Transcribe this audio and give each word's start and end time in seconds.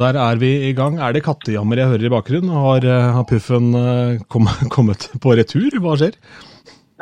Der 0.00 0.16
er 0.16 0.38
vi 0.40 0.48
i 0.64 0.72
gang. 0.72 0.96
Er 0.96 1.12
det 1.12 1.20
kattejammer 1.26 1.76
jeg 1.76 1.90
hører 1.90 2.04
i 2.08 2.12
bakgrunnen? 2.12 2.52
Har, 2.56 2.84
eh, 2.88 3.08
har 3.16 3.24
Puffen 3.28 3.74
eh, 3.76 4.22
kom, 4.32 4.46
kommet 4.74 5.10
på 5.20 5.34
retur? 5.36 5.76
Hva 5.84 5.96
skjer? 6.00 6.16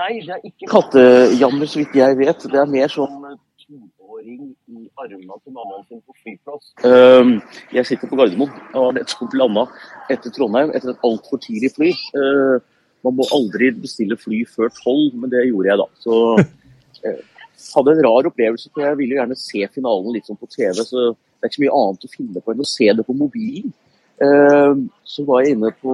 Nei, 0.01 0.17
det 0.27 0.35
er 0.35 0.43
ikke 0.48 0.71
kattejammer, 0.73 1.71
så 1.71 1.79
vidt 1.79 1.95
jeg 1.95 2.19
vet. 2.19 2.48
Det 2.51 2.59
er 2.59 2.73
mer 2.73 2.91
sånn 2.91 3.21
eh, 3.29 3.37
toåring 3.69 4.51
i 4.51 4.89
armene 4.98 5.39
til 5.45 5.55
mammaen 5.55 5.87
sin 5.87 6.03
på 6.03 6.16
flyplass. 6.25 6.73
Um, 6.83 7.37
jeg 7.77 7.87
sitter 7.87 8.11
på 8.11 8.19
Gardermoen 8.19 8.51
og 8.73 8.89
har 8.89 8.99
nettopp 8.99 9.39
landa 9.39 9.69
etter 10.11 10.35
Trondheim 10.35 10.75
etter 10.75 10.96
et 10.96 11.07
altfor 11.07 11.43
tidlig 11.46 11.71
fly. 11.77 11.95
Uh, 12.19 12.59
man 13.07 13.15
må 13.21 13.30
aldri 13.37 13.71
bestille 13.79 14.19
fly 14.19 14.43
før 14.57 14.74
tolv, 14.74 15.15
men 15.15 15.30
det 15.30 15.46
gjorde 15.52 15.71
jeg 15.71 15.85
da. 15.85 15.88
Så 16.02 16.19
uh, 16.43 17.23
hadde 17.75 17.95
en 17.95 18.05
rar 18.07 18.29
opplevelse, 18.30 18.71
for 18.73 18.85
jeg 18.85 18.98
ville 19.01 19.19
gjerne 19.19 19.39
se 19.39 19.65
finalen 19.75 20.15
litt 20.15 20.29
sånn 20.29 20.39
på 20.39 20.51
TV. 20.53 20.79
så 20.83 21.11
det 21.39 21.47
er 21.47 21.51
ikke 21.51 21.59
så 21.59 21.65
mye 21.65 21.80
annet 21.80 22.07
å 22.07 22.11
finne 22.12 22.43
på 22.43 22.53
enn 22.53 22.65
å 22.65 22.66
se 22.66 22.89
det 22.99 23.05
på 23.07 23.15
mobilen. 23.15 23.75
Uh, 24.19 24.75
så 25.07 25.23
var 25.27 25.45
jeg 25.45 25.55
inne 25.55 25.71
på 25.79 25.93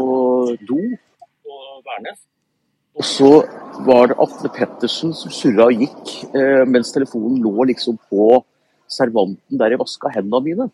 do 0.64 0.78
på 1.44 1.58
Værnes. 1.84 2.22
Og 2.94 3.04
så 3.04 3.30
var 3.84 4.08
det 4.08 4.16
Atle 4.22 4.50
Pettersen 4.54 5.12
som 5.18 5.32
surra 5.34 5.66
og 5.68 5.82
gikk 5.84 6.12
uh, 6.32 6.62
mens 6.64 6.94
telefonen 6.94 7.42
lå 7.44 7.68
liksom 7.68 7.98
på 8.08 8.38
servanten 8.88 9.60
der 9.60 9.74
jeg 9.74 9.82
vaska 9.82 10.12
hendene 10.14 10.44
mine. 10.46 10.70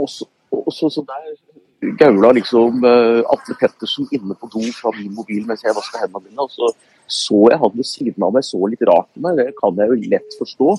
Og 0.00 0.08
så, 0.08 0.24
og 0.54 0.70
så, 0.72 0.88
så 0.88 1.02
der 1.04 1.92
gaula 2.00 2.30
liksom 2.36 2.80
uh, 2.86 3.20
Atle 3.34 3.58
Pettersen 3.60 4.08
inne 4.16 4.36
på 4.38 4.48
do 4.54 4.64
fra 4.76 4.94
min 4.96 5.12
mobil 5.12 5.44
mens 5.48 5.66
jeg 5.66 5.76
vaska 5.76 6.06
hendene 6.06 6.30
mine. 6.30 6.46
Og 6.46 6.52
så 6.54 6.72
så 7.10 7.42
jeg 7.50 7.60
han 7.60 7.76
ved 7.76 7.88
siden 7.88 8.26
av 8.26 8.32
meg 8.36 8.46
så 8.46 8.60
litt 8.70 8.86
rart 8.88 9.10
på 9.14 9.22
meg, 9.24 9.38
det 9.40 9.52
kan 9.58 9.78
jeg 9.78 9.90
jo 9.90 10.10
lett 10.14 10.38
forstå. 10.38 10.70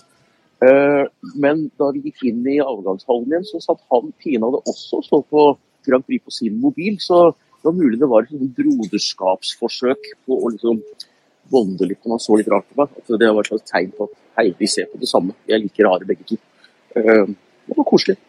Eh, 0.61 1.03
men 1.41 1.65
da 1.79 1.89
vi 1.93 2.03
gikk 2.07 2.25
inn 2.29 2.41
i 2.49 2.59
avgangshallen 2.63 3.29
igjen, 3.31 3.47
så 3.49 3.61
satt 3.63 3.81
han 3.93 4.11
pinadø 4.21 4.61
også 4.61 5.01
og 5.01 5.07
så 5.07 5.21
på 5.25 5.45
Grand 5.87 6.05
Prix 6.05 6.23
på 6.25 6.35
sin 6.35 6.59
mobil. 6.61 6.99
Så 7.01 7.31
det 7.33 7.69
var 7.69 7.77
mulig 7.77 7.99
det 8.01 8.09
var 8.09 8.27
et 8.27 8.57
broderskapsforsøk 8.57 10.11
på 10.25 10.37
å 10.37 10.51
liksom 10.53 10.81
bonde 11.51 11.87
litt 11.89 12.05
når 12.05 12.15
han 12.15 12.23
så 12.23 12.37
litt 12.39 12.51
rart 12.53 12.67
på 12.69 12.83
meg. 12.83 12.97
At 13.01 13.13
det 13.21 13.31
var 13.37 13.47
et 13.47 13.69
tegn 13.73 13.95
på 13.97 14.09
at 14.09 14.19
hei, 14.39 14.49
vi 14.57 14.69
ser 14.69 14.89
på 14.91 15.01
det 15.01 15.09
samme. 15.09 15.35
Vi 15.45 15.55
er 15.55 15.63
like 15.63 15.87
rare 15.87 16.07
begge 16.07 16.27
to. 16.29 16.39
Eh, 16.95 17.25
det 17.67 17.77
var 17.77 17.87
koselig. 17.87 18.19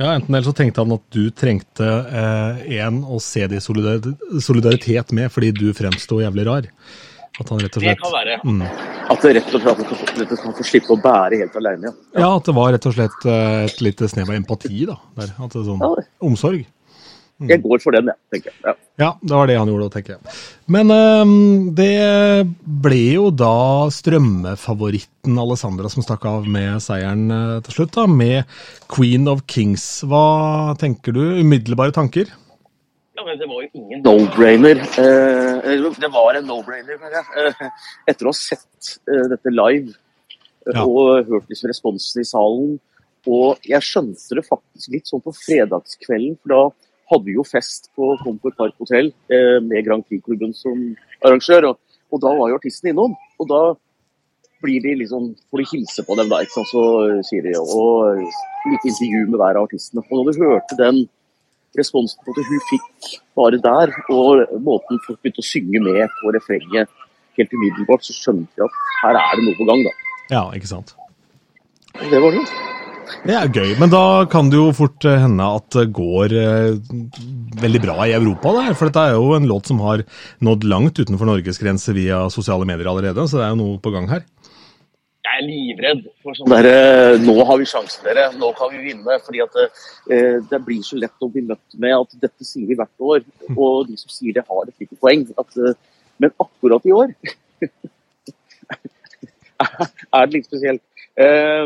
Ja, 0.00 0.14
Enten 0.16 0.34
eller 0.34 0.46
så 0.48 0.52
tenkte 0.56 0.80
han 0.80 0.92
at 0.96 1.02
du 1.12 1.26
trengte 1.36 1.84
eh, 1.84 2.60
en 2.80 3.02
å 3.04 3.18
se 3.20 3.44
det 3.50 3.58
i 3.60 4.40
solidaritet 4.40 5.12
med 5.12 5.28
fordi 5.28 5.50
du 5.52 5.66
fremsto 5.76 6.22
jævlig 6.22 6.46
rar. 6.48 6.68
At 7.40 7.50
han 7.52 7.60
rett 7.60 7.76
og 7.76 7.84
slett 7.84 7.98
Det 7.98 8.00
kan 8.00 8.14
være. 8.14 8.38
Mm. 8.44 8.62
At 9.12 9.26
det 9.26 9.34
rett 9.36 9.52
og 9.52 9.66
slett 9.66 10.32
at 10.32 10.40
kan 10.40 10.56
få 10.56 10.66
slippe 10.66 10.94
å 10.96 10.98
bære 11.04 11.42
helt 11.42 11.58
alene. 11.60 11.92
Ja. 12.14 12.22
ja, 12.24 12.30
at 12.32 12.48
det 12.48 12.56
var 12.56 12.72
rett 12.72 12.88
og 12.88 12.96
slett 12.96 13.28
eh, 13.28 13.58
et 13.66 13.84
lite 13.84 14.08
snev 14.08 14.32
av 14.32 14.38
empati. 14.40 14.86
da. 14.88 14.96
Der. 15.20 15.34
At 15.36 15.52
det 15.52 15.60
er 15.60 15.68
sånn, 15.68 15.84
ja. 15.84 16.08
Omsorg. 16.30 16.64
Jeg 17.48 17.62
går 17.64 17.80
for 17.80 17.96
den, 17.96 18.10
jeg, 18.12 18.20
tenker 18.34 18.50
jeg. 18.50 18.58
Ja. 18.66 18.74
ja, 19.00 19.10
det 19.22 19.36
var 19.38 19.48
det 19.48 19.56
han 19.56 19.70
gjorde, 19.72 19.88
tenker 19.94 20.16
jeg. 20.16 20.34
Men 20.70 20.92
um, 20.92 21.32
det 21.76 21.94
ble 22.84 23.00
jo 23.14 23.30
da 23.32 23.88
strømmefavoritten 23.94 25.40
Alessandra 25.40 25.88
som 25.92 26.04
stakk 26.04 26.26
av 26.28 26.50
med 26.50 26.82
seieren 26.84 27.24
uh, 27.32 27.56
til 27.64 27.78
slutt, 27.78 27.96
da, 27.96 28.04
med 28.04 28.60
Queen 28.92 29.30
of 29.32 29.46
Kings. 29.48 29.88
Hva 30.04 30.76
tenker 30.80 31.16
du? 31.16 31.24
Umiddelbare 31.40 31.96
tanker? 31.96 32.28
Ja, 33.20 33.24
men 33.24 33.38
Det 33.38 33.46
var 33.46 33.62
jo 33.62 33.68
ingen 33.72 34.02
no-brainer. 34.02 34.78
Eh, 34.80 35.90
det 36.00 36.08
var 36.08 36.34
en 36.38 36.46
no-brainer, 36.48 36.96
eh, 37.36 37.66
etter 38.08 38.24
å 38.24 38.32
ha 38.32 38.36
sett 38.36 38.94
eh, 39.12 39.26
dette 39.28 39.52
live 39.52 39.92
ja. 40.64 40.86
og 40.86 41.28
hørt 41.28 41.50
liksom 41.52 41.68
responsen 41.68 42.22
i 42.22 42.24
salen. 42.24 42.78
Og 43.28 43.68
jeg 43.68 43.84
skjønte 43.84 44.38
det 44.38 44.46
faktisk 44.46 44.94
litt 44.94 45.10
sånn 45.10 45.20
på 45.20 45.34
fredagskvelden, 45.36 46.38
for 46.40 46.54
da 46.54 46.62
hadde 47.10 47.26
vi 47.26 47.36
jo 47.36 47.44
fest 47.46 47.90
på 47.98 48.14
Comfort 48.22 48.56
Park 48.58 48.74
Hotel 48.78 49.12
med 49.66 49.84
Grand 49.86 50.04
Prix-klubben 50.06 50.52
som 50.56 50.78
arrangør. 51.24 51.72
Og, 51.72 51.96
og, 52.10 52.20
da 52.22 52.34
var 52.38 52.52
jo 52.52 52.58
artisten 52.60 52.92
innom. 52.92 53.16
Og 53.42 53.48
da 53.50 53.62
blir 54.62 54.82
de 54.84 54.94
liksom, 55.02 55.30
får 55.50 55.62
de 55.62 55.68
hilse 55.72 56.04
på 56.06 56.16
dem, 56.20 56.28
da, 56.30 56.42
ikke 56.44 56.58
sant? 56.58 56.70
så 56.70 56.84
sier 57.26 57.46
de 57.46 57.56
og 57.58 58.20
litt 58.68 58.84
intervju 58.84 59.24
med 59.26 59.38
hver 59.40 59.58
av 59.58 59.68
artistene. 59.68 60.04
Og 60.06 60.20
når 60.20 60.36
du 60.36 60.44
hørte 60.44 60.78
den 60.80 61.02
responsen 61.78 62.20
på 62.24 62.34
at 62.34 62.50
hun 62.50 62.64
fikk 62.68 63.12
bare 63.38 63.60
der, 63.62 63.94
og 64.12 64.44
måten 64.64 65.00
folk 65.06 65.20
begynte 65.22 65.44
å 65.44 65.50
synge 65.50 65.82
med 65.86 66.02
på 66.18 66.34
refrenget 66.36 66.90
helt 67.38 67.54
umiddelbart, 67.56 68.04
så 68.04 68.16
skjønte 68.16 68.58
jeg 68.58 68.66
at 68.66 68.82
her 69.04 69.20
er 69.22 69.38
det 69.38 69.46
noe 69.46 69.58
på 69.60 69.68
gang, 69.70 69.86
da. 69.86 69.94
Ja, 70.30 70.44
ikke 70.56 70.70
sant. 70.74 70.94
Og 71.96 72.06
det 72.10 72.22
var 72.22 72.36
det. 72.36 72.44
Det 73.24 73.36
er 73.36 73.52
gøy, 73.52 73.74
men 73.80 73.92
da 73.92 74.02
kan 74.30 74.50
det 74.52 74.58
jo 74.58 74.70
fort 74.76 75.04
eh, 75.08 75.20
hende 75.22 75.46
at 75.58 75.68
det 75.76 75.86
går 75.96 76.34
eh, 76.36 76.92
veldig 77.62 77.82
bra 77.84 77.96
i 78.06 78.16
Europa. 78.16 78.54
Der, 78.58 78.76
for 78.78 78.90
dette 78.90 79.06
er 79.10 79.16
jo 79.18 79.36
en 79.36 79.48
låt 79.50 79.70
som 79.70 79.80
har 79.84 80.04
nådd 80.44 80.66
langt 80.70 81.00
utenfor 81.00 81.28
Norges 81.28 81.60
grense 81.62 81.94
via 81.96 82.26
sosiale 82.32 82.68
medier 82.68 82.90
allerede, 82.90 83.26
så 83.28 83.40
det 83.40 83.48
er 83.48 83.54
jo 83.54 83.62
noe 83.62 83.80
på 83.82 83.94
gang 83.94 84.10
her 84.10 84.26
jeg 85.20 85.36
er 85.36 85.46
livredd 85.46 86.06
for 86.24 86.36
sånn 86.36 86.50
der, 86.50 87.18
Nå 87.22 87.34
har 87.46 87.58
vi 87.60 87.66
sjansen, 87.68 88.04
dere. 88.06 88.30
Nå 88.40 88.50
kan 88.58 88.72
vi 88.72 88.78
vinne. 88.88 89.18
fordi 89.26 89.42
at 89.44 89.52
det, 89.56 89.66
eh, 90.16 90.38
det, 90.50 90.60
blir 90.64 90.82
så 90.86 90.96
lett 90.96 91.22
å 91.22 91.28
bli 91.30 91.42
møtt 91.46 91.76
med 91.76 91.94
at 91.96 92.16
dette 92.24 92.44
sier 92.46 92.66
vi 92.66 92.78
hvert 92.78 93.04
år. 93.12 93.20
Og 93.54 93.88
de 93.88 93.96
som 94.00 94.10
sier 94.12 94.32
det, 94.36 94.44
har 94.48 94.62
et 94.66 94.80
lite 94.80 94.96
poeng. 94.96 95.26
At, 95.38 95.56
eh, 95.56 95.74
men 96.20 96.30
akkurat 96.40 96.86
i 96.86 96.92
år 96.96 97.08
er 99.60 100.26
det 100.26 100.34
litt 100.34 100.48
spesielt. 100.48 100.82
Eh, 101.20 101.64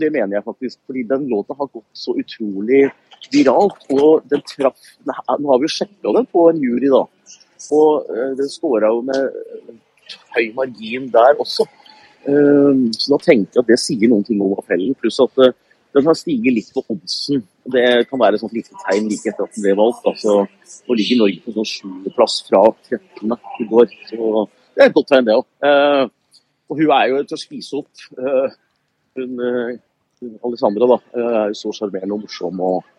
det 0.00 0.10
mener 0.12 0.38
jeg 0.38 0.46
faktisk. 0.46 0.80
Fordi 0.86 1.06
den 1.10 1.28
låta 1.30 1.56
har 1.58 1.70
gått 1.72 1.88
så 1.92 2.16
utrolig 2.20 2.86
viralt. 3.32 3.86
Og 3.90 4.26
den 4.30 4.44
traff 4.48 4.92
Nå 5.04 5.16
har 5.50 5.58
vi 5.58 5.68
jo 5.68 5.76
sjekka 5.78 6.14
den 6.18 6.28
på 6.30 6.48
en 6.50 6.60
jury, 6.62 6.90
da. 6.92 7.04
Og 7.74 8.12
den 8.38 8.50
scora 8.52 8.90
jo 8.92 9.00
med 9.06 9.80
høy 10.34 10.52
margin 10.56 11.08
der 11.12 11.40
også. 11.40 11.66
Ehm, 12.28 12.88
så 12.96 13.14
da 13.14 13.20
tenker 13.20 13.58
jeg 13.58 13.64
at 13.64 13.70
det 13.70 13.80
sier 13.80 14.10
noen 14.10 14.24
ting 14.26 14.40
om 14.42 14.56
appellen. 14.58 14.96
Pluss 15.00 15.20
at 15.22 15.40
eh, 15.44 15.54
den 15.94 16.08
har 16.08 16.18
stiget 16.18 16.56
litt 16.56 16.70
på 16.74 16.82
oddsen. 16.90 17.44
Det 17.74 17.86
kan 18.10 18.20
være 18.20 18.40
et 18.40 18.56
lite 18.56 18.76
tegn 18.86 19.08
like 19.10 19.30
etter 19.30 19.46
at 19.46 19.56
den 19.56 19.66
ble 19.66 19.76
valgt. 19.78 20.08
Altså, 20.10 20.42
nå 20.88 20.98
ligger 20.98 21.22
Norge 21.22 21.44
på 21.44 21.54
sånn 21.54 21.70
sjuendeplass 21.70 22.36
fra 22.48 22.64
13. 22.90 23.38
i 23.62 23.68
går. 23.70 23.96
Så 24.10 24.44
det 24.74 24.82
er 24.82 24.90
et 24.90 24.98
godt 24.98 25.10
tegn, 25.12 25.28
det 25.28 25.38
òg. 25.38 25.48
Ehm, 25.68 26.12
og 26.64 26.80
hun 26.80 26.94
er 26.96 27.10
jo 27.10 27.24
til 27.28 27.38
å 27.38 27.44
spise 27.44 27.82
opp. 27.82 28.06
Hun, 29.18 29.38
eh, 29.40 29.76
hun 30.20 30.34
Alessandra 30.48 30.90
da, 30.94 30.98
eh, 31.14 31.30
er 31.42 31.52
jo 31.52 31.60
så 31.60 31.72
sjarmerende 31.78 32.16
og 32.16 32.26
morsom. 32.26 32.60
og 32.60 32.90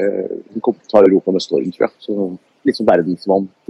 Hun 0.00 0.62
kommer 0.62 0.80
til 0.80 0.88
å 0.88 0.90
ta 0.90 1.00
Europa 1.04 1.32
neste 1.34 1.52
år, 1.52 1.66
tror 1.74 1.88
jeg. 1.88 1.96
Så 2.00 2.38
Litt 2.64 2.76
som 2.76 2.84
verdensvant, 2.84 3.68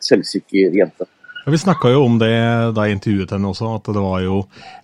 selvsikker 0.00 0.72
jente. 0.72 1.04
Ja, 1.44 1.50
vi 1.52 1.58
snakka 1.58 1.90
jo 1.92 2.04
om 2.06 2.14
det 2.20 2.30
da 2.76 2.84
jeg 2.86 2.96
intervjuet 2.96 3.32
henne 3.34 3.50
også, 3.50 3.74
at 3.76 3.88
det 3.90 4.02
var 4.04 4.20
jo 4.22 4.36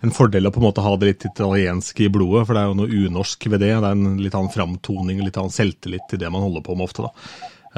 en 0.02 0.12
fordel 0.12 0.48
å 0.48 0.52
på 0.52 0.58
en 0.58 0.66
måte 0.66 0.82
ha 0.82 0.90
det 0.98 1.12
litt 1.12 1.26
italiensk 1.28 2.02
i 2.02 2.08
blodet. 2.10 2.42
For 2.48 2.56
det 2.56 2.64
er 2.64 2.72
jo 2.72 2.78
noe 2.80 2.98
unorsk 3.06 3.46
ved 3.46 3.62
det. 3.62 3.70
Det 3.70 3.92
er 3.92 3.94
en 3.94 4.18
litt 4.18 4.34
annen 4.34 4.52
framtoning, 4.52 5.22
litt 5.22 5.38
annen 5.38 5.54
selvtillit 5.54 6.08
til 6.10 6.20
det 6.20 6.32
man 6.34 6.42
holder 6.42 6.64
på 6.66 6.74
med 6.74 6.88
ofte. 6.88 7.06
da. 7.06 7.12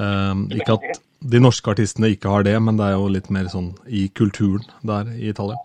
Uh, 0.01 0.47
ikke 0.57 0.79
at 0.79 1.03
de 1.21 1.43
norske 1.43 1.69
artistene 1.69 2.15
ikke 2.15 2.33
har 2.33 2.47
det, 2.47 2.57
men 2.63 2.79
det 2.79 2.87
er 2.87 2.97
jo 2.97 3.11
litt 3.13 3.29
mer 3.35 3.51
sånn 3.53 3.75
i 3.87 4.07
kulturen 4.17 4.65
der 4.87 5.13
i 5.13 5.29
Italia. 5.29 5.61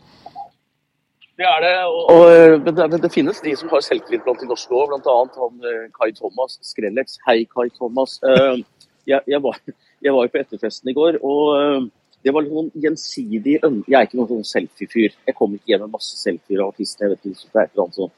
Det 1.35 1.43
er 1.43 1.63
det. 1.65 1.73
Og, 1.89 2.03
og 2.13 2.21
eh, 2.31 2.53
men, 2.63 2.71
det, 2.77 2.85
men, 2.91 3.01
det, 3.03 3.11
finnes 3.11 3.41
de 3.43 3.55
som 3.59 3.71
har 3.73 3.83
selvtillit 3.83 4.23
blant 4.23 4.39
de 4.39 4.47
norske 4.47 4.71
òg, 4.71 4.93
bl.a. 4.93 5.15
han 5.35 5.67
eh, 5.67 5.87
Kai 5.95 6.13
Thomas 6.15 6.55
Skrellex. 6.63 7.19
Hei, 7.27 7.41
Kai 7.51 7.67
Thomas. 7.75 8.15
Uh, 8.23 8.61
jeg, 9.05 9.19
jeg, 9.27 9.41
var, 9.43 9.59
jeg 10.05 10.15
var 10.15 10.25
jo 10.25 10.31
på 10.31 10.41
etterfesten 10.41 10.91
i 10.91 10.95
går. 10.95 11.19
og 11.23 11.91
det 12.25 12.33
var 12.33 12.41
noen 12.41 12.71
gjensidig 12.81 13.59
Jeg 13.59 13.93
er 13.93 14.07
ikke 14.07 14.17
noen 14.17 14.29
sånn 14.31 14.47
selfie-fyr. 14.49 15.11
Jeg 15.27 15.35
kommer 15.37 15.59
ikke 15.59 15.75
hjem 15.75 15.83
med 15.85 15.91
masse 15.93 16.15
selfier 16.17 16.63
av 16.63 16.71
artister. 16.71 17.05
Jeg 17.05 17.11
vet 17.11 17.27
ikke, 17.29 17.51
det 17.51 17.59
er 17.59 17.67
et 17.67 17.75
eller 17.75 18.15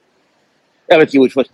Jeg 0.88 1.02
vet 1.02 1.10
ikke 1.10 1.24
hvorfor. 1.26 1.50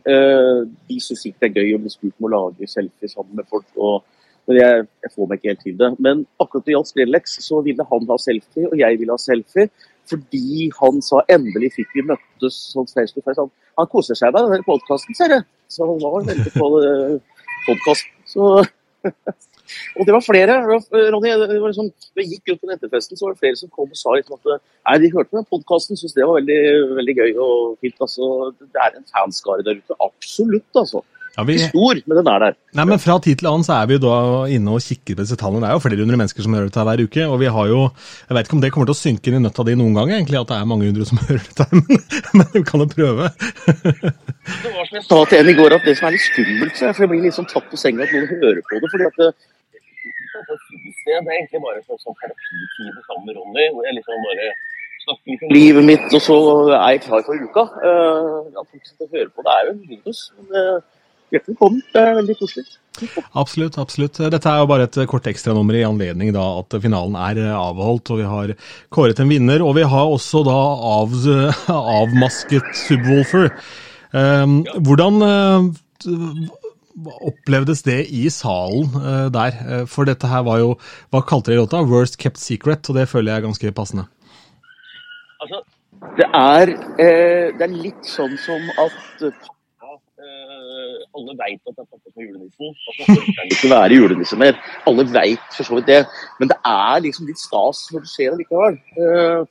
De 0.91 0.97
syns 1.01 1.23
ikke 1.25 1.41
det 1.41 1.49
er 1.49 1.63
gøy 1.63 1.73
å 1.73 1.79
bli 1.81 1.93
spurt 1.95 2.19
om 2.19 2.27
å 2.29 2.31
lage 2.35 2.69
selfie 2.69 3.09
sammen 3.09 3.39
med 3.39 3.49
folk. 3.49 3.65
Og, 3.73 4.05
men 4.45 4.59
jeg, 4.59 4.85
jeg, 5.01 5.13
får 5.15 5.31
meg 5.31 5.41
ikke 5.41 5.49
helt 5.49 5.65
til 5.65 5.79
det. 5.81 5.91
Men 5.97 6.21
akkurat 6.37 6.61
når 6.61 6.67
det 6.67 6.75
gjaldt 6.75 6.91
Skrellex, 6.91 7.35
så 7.47 7.63
ville 7.65 7.87
han 7.89 8.07
ha 8.11 8.19
selfie, 8.21 8.69
og 8.69 8.77
jeg 8.83 9.01
ville 9.01 9.17
ha 9.17 9.25
selfie. 9.25 9.65
Fordi 10.11 10.69
han 10.79 11.01
sa 11.05 11.21
endelig 11.31 11.73
fikk 11.77 11.93
vi 11.95 12.05
møttes 12.11 12.59
sånn 12.73 12.89
face 12.91 13.15
to 13.15 13.23
face. 13.23 13.39
Han, 13.39 13.51
han 13.79 13.89
koser 13.91 14.19
seg 14.19 14.33
med 14.35 14.49
denne 14.49 14.67
podkasten, 14.67 15.15
ser 15.17 15.37
jeg. 15.37 15.47
Så 15.71 15.87
han 15.87 16.01
var 16.03 16.25
veldig 16.27 16.53
på 16.53 16.69
uh, 16.75 17.45
podkasten. 17.69 18.71
Og 19.97 20.07
det 20.07 20.13
var 20.15 20.23
flere. 20.25 20.57
Ronny, 20.67 21.31
det 21.31 21.61
var 21.61 21.71
liksom, 21.71 21.89
vi 22.17 22.27
gikk 22.27 22.51
ut 22.51 22.61
på 22.61 22.69
nettefesten, 22.69 23.17
så 23.17 23.27
var 23.27 23.33
det 23.33 23.43
flere 23.43 23.59
som 23.59 23.71
kom 23.73 23.89
og 23.89 23.99
sa 23.99 24.15
liksom 24.17 24.37
at 24.37 24.49
nei, 24.51 24.97
de 25.01 25.11
hørte 25.15 25.37
den 25.37 25.47
podkasten, 25.49 25.97
syntes 25.99 26.15
det 26.17 26.27
var 26.27 26.39
veldig, 26.41 26.59
veldig 26.99 27.15
gøy 27.21 27.31
og 27.45 27.77
fint. 27.83 27.97
Altså, 28.03 28.29
det 28.59 28.83
er 28.83 28.99
en 28.99 29.07
fanskare 29.09 29.65
der 29.65 29.79
ute. 29.79 29.97
Absolutt, 30.03 30.69
altså. 30.75 31.03
Ja, 31.33 31.43
vi, 31.47 31.55
Stor, 31.57 31.97
men 32.05 32.17
den 32.19 32.27
er 32.29 32.43
der. 32.43 32.55
nei, 32.77 32.83
men 32.85 32.99
Fra 33.01 33.15
tid 33.25 33.39
til 33.41 33.47
annen 33.49 33.65
så 33.65 33.73
er 33.79 33.87
vi 33.89 33.95
jo 33.95 34.01
da 34.03 34.17
inne 34.53 34.75
og 34.75 34.83
kikker 34.85 35.15
på 35.15 35.23
disse 35.23 35.37
tallene. 35.41 35.63
Det 35.63 35.71
er 35.71 35.79
jo 35.79 35.81
flere 35.81 36.03
hundre 36.03 36.19
mennesker 36.21 36.45
som 36.45 36.53
hører 36.53 36.67
dette 36.69 36.83
hver 36.85 37.01
uke. 37.07 37.23
og 37.25 37.39
vi 37.41 37.49
har 37.55 37.71
jo, 37.71 37.79
Jeg 38.29 38.37
vet 38.37 38.45
ikke 38.49 38.57
om 38.59 38.61
det 38.61 38.69
kommer 38.75 38.89
til 38.89 38.93
å 38.93 38.99
synke 38.99 39.31
inn 39.31 39.39
i 39.39 39.41
nøtta 39.41 39.65
di 39.65 39.73
noen 39.79 39.97
gang, 39.97 40.11
egentlig, 40.13 40.37
at 40.37 40.51
det 40.51 40.59
er 40.59 40.69
mange 40.69 40.91
hundre 40.91 41.07
som 41.09 41.21
hører 41.25 41.41
dette, 41.47 41.65
men, 41.73 42.05
men 42.37 42.51
vi 42.53 42.61
kan 42.69 42.85
jo 42.85 42.87
prøve. 42.91 43.31
Det 44.43 44.71
var 44.75 44.85
som 44.85 44.97
jeg 44.99 45.05
sa 45.07 45.17
til 45.31 45.39
en 45.39 45.49
i 45.49 45.55
går, 45.57 45.73
at 45.73 45.85
det 45.87 45.95
som 45.97 46.09
er 46.09 46.15
litt 46.17 46.25
skummelt, 46.27 46.73
så 46.77 46.85
er 46.89 46.95
for 46.95 47.05
jeg 47.05 47.11
blir 47.13 47.21
litt 47.23 47.35
sånn 47.37 47.47
tatt 47.47 47.67
på 47.71 47.79
senga 47.79 48.03
at 48.03 48.11
noen 48.11 48.27
hører 48.27 48.59
på 48.67 48.81
det. 48.83 48.89
fordi 48.91 49.05
at 49.07 49.19
det, 49.21 49.29
det 51.07 51.13
er 51.15 51.21
egentlig 51.23 51.61
bare 51.63 51.79
sånn, 51.87 52.01
sånn 52.03 52.17
terapitime 52.19 53.05
sammen 53.07 53.29
med 53.29 53.39
Ronny, 53.39 53.69
hvor 53.71 53.87
jeg 53.87 53.97
liksom 53.97 54.25
bare 54.27 54.49
snakker 55.05 55.47
om 55.47 55.53
livet 55.55 55.87
mitt, 55.87 56.09
og 56.11 56.21
så 56.27 56.35
er 56.75 56.89
jeg 56.93 57.05
klar 57.07 57.23
for 57.25 57.47
uka. 57.47 57.63
Uh, 57.81 58.51
ja, 58.51 58.65
folk 58.67 58.83
sitter 58.83 59.07
og 59.07 59.15
hører 59.15 59.31
på, 59.31 59.47
det 59.47 59.55
er 59.55 59.63
jo 59.63 59.73
en 59.73 59.81
bonus. 59.87 60.21
men 60.37 60.59
uh, 60.59 60.92
Hjertelig 61.33 61.55
velkommen. 61.55 61.81
Det 61.89 62.01
er 62.01 62.17
veldig 62.19 62.33
koselig. 62.37 62.63
Absolutt. 63.33 63.77
absolutt. 63.81 64.19
Dette 64.29 64.49
er 64.51 64.59
jo 64.61 64.67
bare 64.69 64.85
et 64.85 64.97
kort 65.09 65.25
ekstranummer 65.31 65.79
i 65.79 65.85
anledning 65.87 66.29
da 66.35 66.43
at 66.59 66.75
finalen 66.83 67.15
er 67.17 67.39
avholdt, 67.57 68.11
og 68.13 68.19
vi 68.19 68.27
har 68.29 68.51
kåret 68.93 69.21
en 69.23 69.31
vinner. 69.31 69.63
Og 69.65 69.73
vi 69.79 69.85
har 69.89 70.11
også 70.13 70.43
da 70.45 70.57
av, 70.93 71.15
avmasket 71.73 72.69
Subwoolfer. 72.83 73.49
Um, 74.13 74.59
hvordan 74.85 75.25
uh, 75.25 77.07
opplevdes 77.25 77.81
det 77.87 78.03
i 78.13 78.27
salen 78.29 78.93
uh, 78.93 79.25
der? 79.33 79.57
For 79.89 80.05
dette 80.05 80.29
her 80.29 80.45
var 80.45 80.61
jo 80.61 80.75
Hva 81.09 81.23
kalte 81.25 81.49
dere 81.49 81.63
låta? 81.63 81.81
Worst 81.81 82.19
Kept 82.21 82.37
Secret, 82.37 82.85
og 82.93 82.99
det 82.99 83.07
føler 83.09 83.33
jeg 83.33 83.41
er 83.41 83.47
ganske 83.47 83.73
passende. 83.73 84.05
Altså, 85.41 85.63
det 86.21 86.29
er, 86.29 86.75
uh, 86.77 87.49
det 87.57 87.65
er 87.65 87.73
litt 87.73 88.05
sånn 88.13 88.37
som 88.45 88.69
at 88.85 89.49
alle 91.17 91.35
veit 91.39 91.59
at 91.61 91.73
det 91.75 91.83
er 91.83 91.89
pappa 91.89 92.11
som 92.11 92.21
er 92.21 92.27
julenissen. 92.27 92.69
Og 92.69 92.95
så 92.97 93.15
orker 93.15 93.39
han 93.39 93.51
ikke 93.55 93.71
være 93.73 93.97
julenisse 93.99 94.39
mer. 94.39 94.61
Alle 94.89 95.05
veit 95.13 95.49
for 95.55 95.67
så 95.67 95.77
vidt 95.77 95.89
det. 95.89 95.99
Men 96.39 96.51
det 96.51 96.59
er 96.69 97.03
liksom 97.05 97.27
litt 97.29 97.41
stas 97.41 97.83
når 97.93 98.05
du 98.05 98.09
ser 98.11 98.33
det 98.33 98.43
likevel. 98.43 98.79
Uh, 98.99 99.41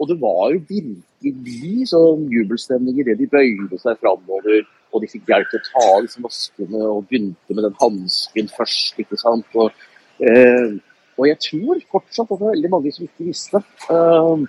og 0.00 0.08
det 0.10 0.18
var 0.22 0.54
jo 0.54 0.62
virkelig 0.68 1.90
sånn 1.92 2.24
jubelstemning 2.32 3.02
idet 3.02 3.18
de 3.20 3.28
bøyde 3.32 3.80
seg 3.82 4.00
framover. 4.00 4.64
Og 4.92 5.04
de 5.04 5.10
fikk 5.12 5.28
hjelp 5.30 5.52
til 5.52 5.60
å 5.60 5.66
ta 5.68 5.84
av 5.96 6.16
maskene 6.24 6.86
og 6.88 7.04
begynte 7.08 7.56
med 7.56 7.68
den 7.68 7.76
hansken 7.80 8.50
først. 8.56 8.98
ikke 9.00 9.20
sant? 9.20 9.46
Og, 9.56 9.84
eh, 10.20 10.74
og, 11.16 11.28
jeg 11.28 11.38
tror 11.48 11.84
fortsatt 11.94 12.32
at 12.32 12.40
det 12.40 12.48
er 12.48 12.56
veldig 12.56 12.72
mange 12.74 12.92
som 12.92 13.06
ikke 13.06 13.30
visste. 13.30 13.62
Eh, 13.88 14.44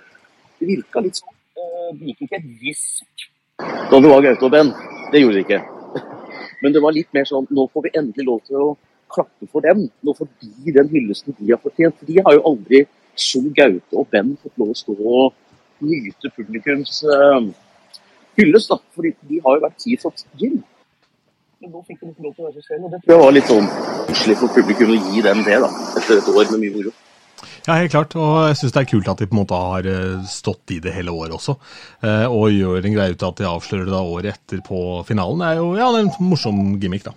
det 0.60 0.68
virka 0.74 1.04
litt 1.04 1.22
sånn. 1.22 1.30
Det 1.94 2.10
gikk 2.10 2.26
ikke 2.26 2.40
et 2.40 2.50
gisp 2.60 3.30
da 3.90 4.00
det 4.00 4.10
var 4.10 4.22
Gaute 4.22 4.44
og 4.44 4.50
Ben. 4.50 4.72
Det 5.12 5.20
gjorde 5.20 5.34
det 5.36 5.44
ikke. 5.44 5.73
Men 6.64 6.72
det 6.72 6.80
var 6.80 6.96
litt 6.96 7.10
mer 7.12 7.28
sånn 7.28 7.46
nå 7.52 7.66
får 7.72 7.86
vi 7.86 7.94
endelig 8.00 8.24
lov 8.24 8.38
til 8.48 8.56
å 8.56 8.68
klappe 9.12 9.48
for 9.52 9.64
dem. 9.64 9.84
Nå 10.00 10.14
får 10.16 10.30
de 10.40 10.72
den 10.78 10.88
hyllesten 10.90 11.36
de 11.38 11.52
har 11.52 11.60
fortjent. 11.60 11.98
For 12.00 12.08
de 12.08 12.22
har 12.24 12.38
jo 12.38 12.44
aldri, 12.50 12.84
som 13.20 13.50
Gaute 13.54 14.00
og 14.00 14.08
Ben, 14.10 14.32
fått 14.42 14.62
lov 14.62 14.72
å 14.72 14.78
stå 14.78 14.96
og 14.96 15.84
nyte 15.84 16.30
publikums 16.34 17.02
uh, 17.04 17.44
hyllest. 18.40 18.72
da, 18.72 18.80
fordi 18.96 19.12
de 19.28 19.42
har 19.44 19.58
jo 19.58 19.66
vært 19.66 19.82
tid 19.84 20.00
for 20.00 20.24
Gym. 20.40 20.62
Men 21.60 21.72
nå 21.72 21.84
fikk 21.84 22.00
de 22.00 22.10
ikke 22.10 22.24
lov 22.24 22.32
til 22.34 22.44
å 22.44 22.48
være 22.48 22.62
seg 22.62 22.70
selv, 22.70 22.86
og 22.86 22.94
det 22.94 23.02
tror 23.04 23.14
jeg 23.14 23.24
var 23.24 23.36
litt 23.36 23.50
sånn 23.52 23.68
koselig 24.08 24.38
for 24.40 24.56
publikum 24.56 24.90
å 24.92 24.98
gi 25.00 25.22
dem 25.24 25.44
det, 25.46 25.60
da, 25.62 25.70
etter 26.00 26.18
et 26.18 26.32
år 26.32 26.50
med 26.54 26.64
mye 26.64 26.74
moro. 26.74 26.94
Ja, 27.64 27.78
helt 27.80 27.94
klart. 27.94 28.12
Og 28.20 28.32
jeg 28.50 28.58
syns 28.60 28.74
det 28.76 28.82
er 28.82 28.90
kult 28.90 29.08
at 29.08 29.20
de 29.22 29.28
på 29.30 29.36
en 29.36 29.40
måte 29.40 29.56
har 29.56 29.86
stått 30.28 30.74
i 30.74 30.80
det 30.84 30.92
hele 30.92 31.14
året 31.16 31.32
også. 31.32 31.54
Og 32.28 32.52
gjør 32.52 32.84
en 32.84 32.96
greie 32.96 33.14
ut 33.14 33.24
av 33.24 33.32
at 33.32 33.40
de 33.40 33.46
avslører 33.48 33.88
det 33.88 33.94
da 33.94 34.02
året 34.04 34.34
etter 34.34 34.60
på 34.66 34.80
finalen. 35.08 35.40
Det 35.40 35.48
er 35.48 35.60
jo 35.62 35.70
ja, 35.78 35.86
det 35.94 36.02
er 36.02 36.08
en 36.10 36.28
morsom 36.28 36.58
gimmick, 36.82 37.06
da. 37.06 37.14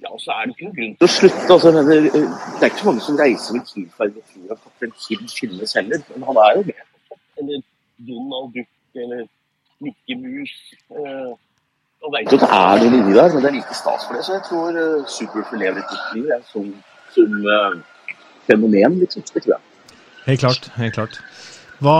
Ja, 0.00 0.10
og 0.10 0.20
så 0.22 0.32
er 0.34 0.48
det 0.48 0.56
ikke 0.56 0.66
noen 0.66 0.76
grunn 0.78 0.94
til 0.96 1.06
å 1.06 1.12
slutte. 1.12 1.52
Altså, 1.54 1.70
det 1.76 1.98
er 2.00 2.70
ikke 2.70 2.80
så 2.80 2.88
mange 2.88 3.04
som 3.04 3.18
reiser 3.20 3.56
med 3.58 3.66
Kiel-ferge 3.68 4.22
og 4.22 4.32
tror 4.32 4.54
at 4.56 4.64
kaptein 4.64 4.96
Kid 5.04 5.26
finnes 5.36 5.76
heller. 5.76 6.02
Men 6.14 6.26
han 6.30 6.40
er 6.46 6.56
jo 6.56 6.64
med. 6.70 6.82
Eller 7.42 7.62
Donald 8.08 8.50
Duck, 8.56 8.72
eller 9.04 9.22
Mikke 9.84 10.16
Mus. 10.24 10.56
Og 12.00 12.14
vet 12.14 12.32
jo 12.32 12.40
at 12.40 12.46
det 12.46 12.50
er 12.56 12.80
noen 12.80 12.96
inni 12.96 13.12
der, 13.12 13.28
men 13.28 13.44
det 13.44 13.50
er 13.50 13.56
like 13.58 13.76
stas 13.76 14.06
for 14.08 14.16
det. 14.16 14.24
Så 14.24 14.34
jeg 14.38 14.44
tror 14.48 14.80
uh, 14.80 15.06
Superful 15.18 15.60
lever 15.60 15.82
et 15.82 15.94
nytt 15.94 16.14
liv 16.16 16.30
jeg, 16.32 16.46
som, 16.48 16.70
som 17.12 17.34
uh, 17.44 17.76
fenomen, 18.50 18.98
liksom. 19.00 19.24
Det 19.30 19.44
tror 19.44 19.56
jeg. 19.56 19.64
Helt 20.26 20.44
klart. 20.44 20.70
helt 20.76 20.96
klart. 20.98 21.20
Hva, 21.80 21.96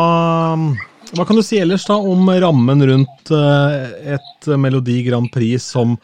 hva, 1.15 1.25
kan 1.25 1.39
du 1.39 1.43
si 1.45 1.59
ellers 1.59 1.87
da 1.89 1.97
om 1.97 2.29
rammen 2.45 2.85
rundt 2.91 3.33
et 3.33 4.51
Melodi 4.61 5.01
Grand 5.07 5.31
Prix 5.33 5.71
som 5.73 5.97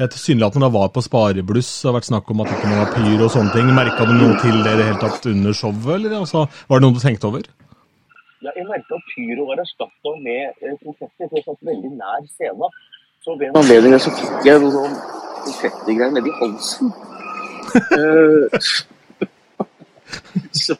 tilsynelatende 0.00 0.70
var 0.74 0.90
på 0.90 1.04
sparebluss? 1.04 1.70
Det 1.78 1.90
har 1.90 1.98
vært 2.00 2.10
snakk 2.10 2.32
om 2.32 2.42
at 2.42 2.50
det 2.50 2.58
ikke 2.58 2.74
var 2.74 2.92
pyro 2.96 3.28
og 3.28 3.32
sånne 3.36 3.54
ting. 3.54 3.70
Merka 3.76 4.08
du 4.08 4.14
noe 4.16 4.34
til 4.42 4.58
det 4.64 4.74
i 4.74 4.80
det 4.80 4.88
hele 4.90 5.02
tatt 5.04 5.30
under 5.30 5.56
showet, 5.56 5.90
eller 5.94 6.18
altså, 6.18 6.46
var 6.66 6.80
det 6.80 6.88
noe 6.88 6.98
du 6.98 7.02
tenkte 7.04 7.30
over? 7.30 7.46
Ja, 8.40 8.52
jeg 8.56 8.66
merka 8.66 8.96
at 8.96 9.10
pyro 9.14 9.46
var 9.50 9.60
erstatta 9.62 10.16
med 10.24 10.62
konfetti, 10.80 11.26
for 11.26 11.38
jeg 11.38 11.46
satt 11.46 11.66
veldig 11.70 11.92
nær 11.94 12.22
scenen. 12.32 12.78
Så 13.20 13.34
ved 13.36 13.50
en 13.50 13.58
anledning 13.60 14.00
så 14.00 14.10
fikk 14.16 14.46
jeg 14.48 14.62
noen 14.62 14.72
sånn 14.72 14.94
konfettigreier 15.44 16.14
nedi 16.16 16.32
halsen. 16.40 16.94
Så, 20.52 20.76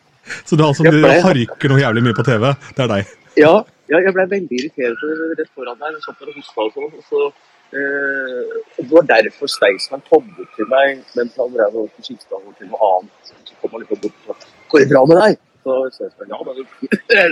så 0.46 0.56
du, 0.56 0.64
altså, 0.64 0.84
ble... 0.86 1.00
du 1.02 1.26
harker 1.26 1.72
noe 1.72 1.80
jævlig 1.80 2.02
mye 2.06 2.16
på 2.16 2.24
TV? 2.26 2.44
Det 2.76 2.84
er 2.84 2.90
deg? 2.92 3.12
Ja, 3.40 3.52
ja 3.92 4.00
jeg 4.04 4.14
ble 4.16 4.26
veldig 4.34 4.58
irritert 4.58 5.04
rett 5.38 5.52
foran. 5.54 5.80
Jeg 5.80 6.02
satt 6.04 6.20
der 6.20 6.32
og 6.34 6.48
sånn. 6.76 6.90
Og 7.00 7.04
så, 7.08 7.26
eh, 7.74 8.56
det 8.78 8.88
var 8.92 9.06
derfor 9.10 9.50
Staysman 9.50 10.04
kom 10.10 10.26
bort 10.36 10.56
til 10.58 10.70
meg 10.70 11.02
mens 11.18 11.38
han 11.40 11.54
drev 11.54 11.78
og 11.82 12.02
skifta 12.02 12.38
over 12.38 12.54
til 12.58 12.70
noe 12.72 12.90
annet. 12.94 13.32
Så 13.48 13.58
kom 13.62 13.76
han 13.76 13.86
liksom 13.86 14.02
bort 14.06 14.34
og 14.34 14.42
sa 14.44 14.50
'Går 14.70 14.84
det 14.84 14.90
bra 14.94 15.04
med 15.10 15.22
deg?' 15.22 15.40
Så 15.64 15.78
Staysman 15.96 16.34
ja, 16.34 16.38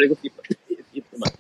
det 0.03 0.09
går 0.11 0.21
fint 0.23 1.15
meg. 1.23 1.33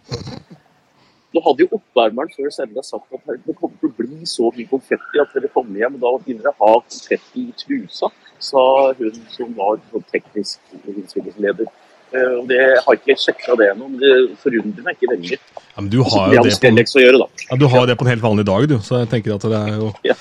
Nå 1.34 1.42
hadde 1.44 1.66
jo 1.66 1.76
oppvarmeren 1.76 2.30
før 2.32 2.48
sendinga 2.52 2.82
sagt 2.86 3.12
at 3.12 3.26
det 3.44 3.54
kommer 3.58 3.76
til 3.80 3.90
å 3.90 3.96
bli 3.98 4.28
så 4.28 4.48
mye 4.56 4.70
konfetti 4.70 5.20
at 5.20 5.34
dere 5.36 5.50
kommer 5.52 5.76
hjem 5.82 5.98
og 5.98 6.04
da 6.04 6.12
begynner 6.22 6.46
dere 6.46 6.54
å 6.56 6.70
ha 6.70 6.78
konfetti 6.86 7.44
i 7.50 7.56
trusa, 7.62 8.08
sa 8.42 8.64
hun 8.98 9.20
som 9.34 9.52
var 9.58 9.78
sånn 9.92 10.06
teknisk 10.12 10.72
innspillingsleder. 10.86 11.68
Uh, 12.08 12.38
det 12.48 12.56
jeg 12.56 12.80
har 12.86 12.96
ikke 12.96 13.16
sjekka 13.20 13.56
det 13.60 13.68
ennå, 13.74 13.90
men 13.90 14.00
det 14.00 14.14
forundrer 14.40 14.86
meg 14.86 14.96
ikke 14.96 15.12
veldig. 15.12 15.36
Ja, 15.36 15.82
men 15.82 15.90
du 15.92 15.98
har 16.00 16.32
jo 16.32 16.44
det, 16.46 16.54
på, 16.56 17.02
gjøre, 17.02 17.28
ja, 17.44 17.58
du 17.60 17.66
har 17.68 17.90
det 17.90 17.98
på 18.00 18.06
en 18.06 18.12
helt 18.14 18.24
vanlig 18.24 18.46
dag, 18.48 18.64
du. 18.70 18.78
Så 18.84 19.02
jeg 19.02 19.10
tenker 19.12 19.36
at 19.36 19.44
det 19.44 19.60
er 19.60 19.76
jo 19.76 19.92
ja. 20.06 20.16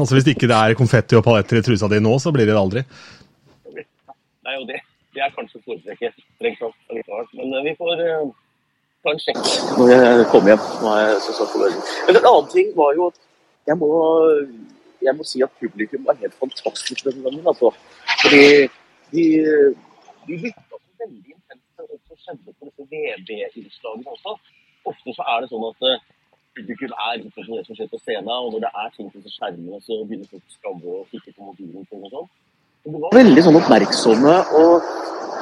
Altså 0.00 0.16
Hvis 0.16 0.30
ikke 0.32 0.48
det 0.48 0.56
er 0.56 0.72
konfetti 0.78 1.18
og 1.18 1.24
paletter 1.26 1.58
i 1.58 1.64
trusa 1.66 1.88
di 1.92 1.98
nå, 2.00 2.14
så 2.22 2.30
blir 2.32 2.46
det 2.48 2.54
det 2.54 2.60
aldri. 2.60 2.82
Nei, 3.68 4.54
og 4.56 4.64
det, 4.70 4.78
det 5.12 5.20
er 5.20 5.34
kanskje 5.34 5.60
foretrekket, 5.66 6.16
strengt 6.38 6.62
tatt. 6.62 7.34
Men 7.36 7.52
uh, 7.52 7.60
vi 7.66 7.74
får 7.76 8.00
uh, 8.00 8.30
ta 9.04 9.12
en 9.12 9.20
sjekk 9.20 9.42
når 9.76 9.92
jeg 9.92 10.30
kommer 10.32 10.54
hjem. 10.54 10.64
Nå 10.80 10.94
er 10.94 11.04
jeg 11.10 11.20
så 11.26 11.48
på 11.50 11.60
Men 11.66 12.14
en 12.14 12.30
annen 12.30 12.48
ting 12.54 12.72
var 12.78 12.96
jo 12.96 13.10
at 13.12 13.20
jeg 13.68 13.78
må, 13.78 13.90
jeg 15.06 15.14
må 15.18 15.26
si 15.26 15.42
at 15.44 15.52
publikum 15.60 16.06
var 16.08 16.20
helt 16.22 16.34
fantastisk 16.38 17.04
denne 17.06 17.24
gangen. 17.26 17.46
Altså. 17.52 17.72
Fordi 18.22 18.44
de, 19.12 19.24
de 20.28 20.40
lytta 20.44 20.78
så 20.78 21.04
veldig 21.04 21.36
intenst 21.36 21.84
og 21.84 21.92
det 21.92 22.18
kjente 22.24 22.56
på 22.58 22.70
disse 22.70 22.88
VB-innslagene 22.92 24.16
også. 24.16 24.36
Ofte 24.90 25.14
så 25.16 25.26
er 25.34 25.42
det 25.42 25.52
sånn 25.52 25.68
at 25.70 25.82
publikum 26.56 26.94
er 27.08 27.18
litt 27.20 27.34
på 27.34 27.44
det 27.48 27.64
som 27.66 27.78
skjer 27.78 27.90
på 27.92 28.00
scenen, 28.02 28.30
og 28.30 28.54
når 28.54 28.64
det 28.64 28.72
er 28.82 28.94
ting 28.96 29.10
på 29.12 29.22
skjermene, 29.36 29.80
så 29.84 29.98
begynner 30.04 30.30
folk 30.30 30.46
å 30.48 30.56
skamme 30.56 30.96
og 30.96 31.12
kikke 31.12 31.34
på 31.36 31.48
mobilen. 31.48 31.86
og 31.90 32.10
sånn. 32.14 32.30
De 32.82 32.98
var 33.04 33.14
veldig 33.14 33.44
sånn 33.46 33.58
oppmerksomme, 33.60 34.34
og 34.58 34.88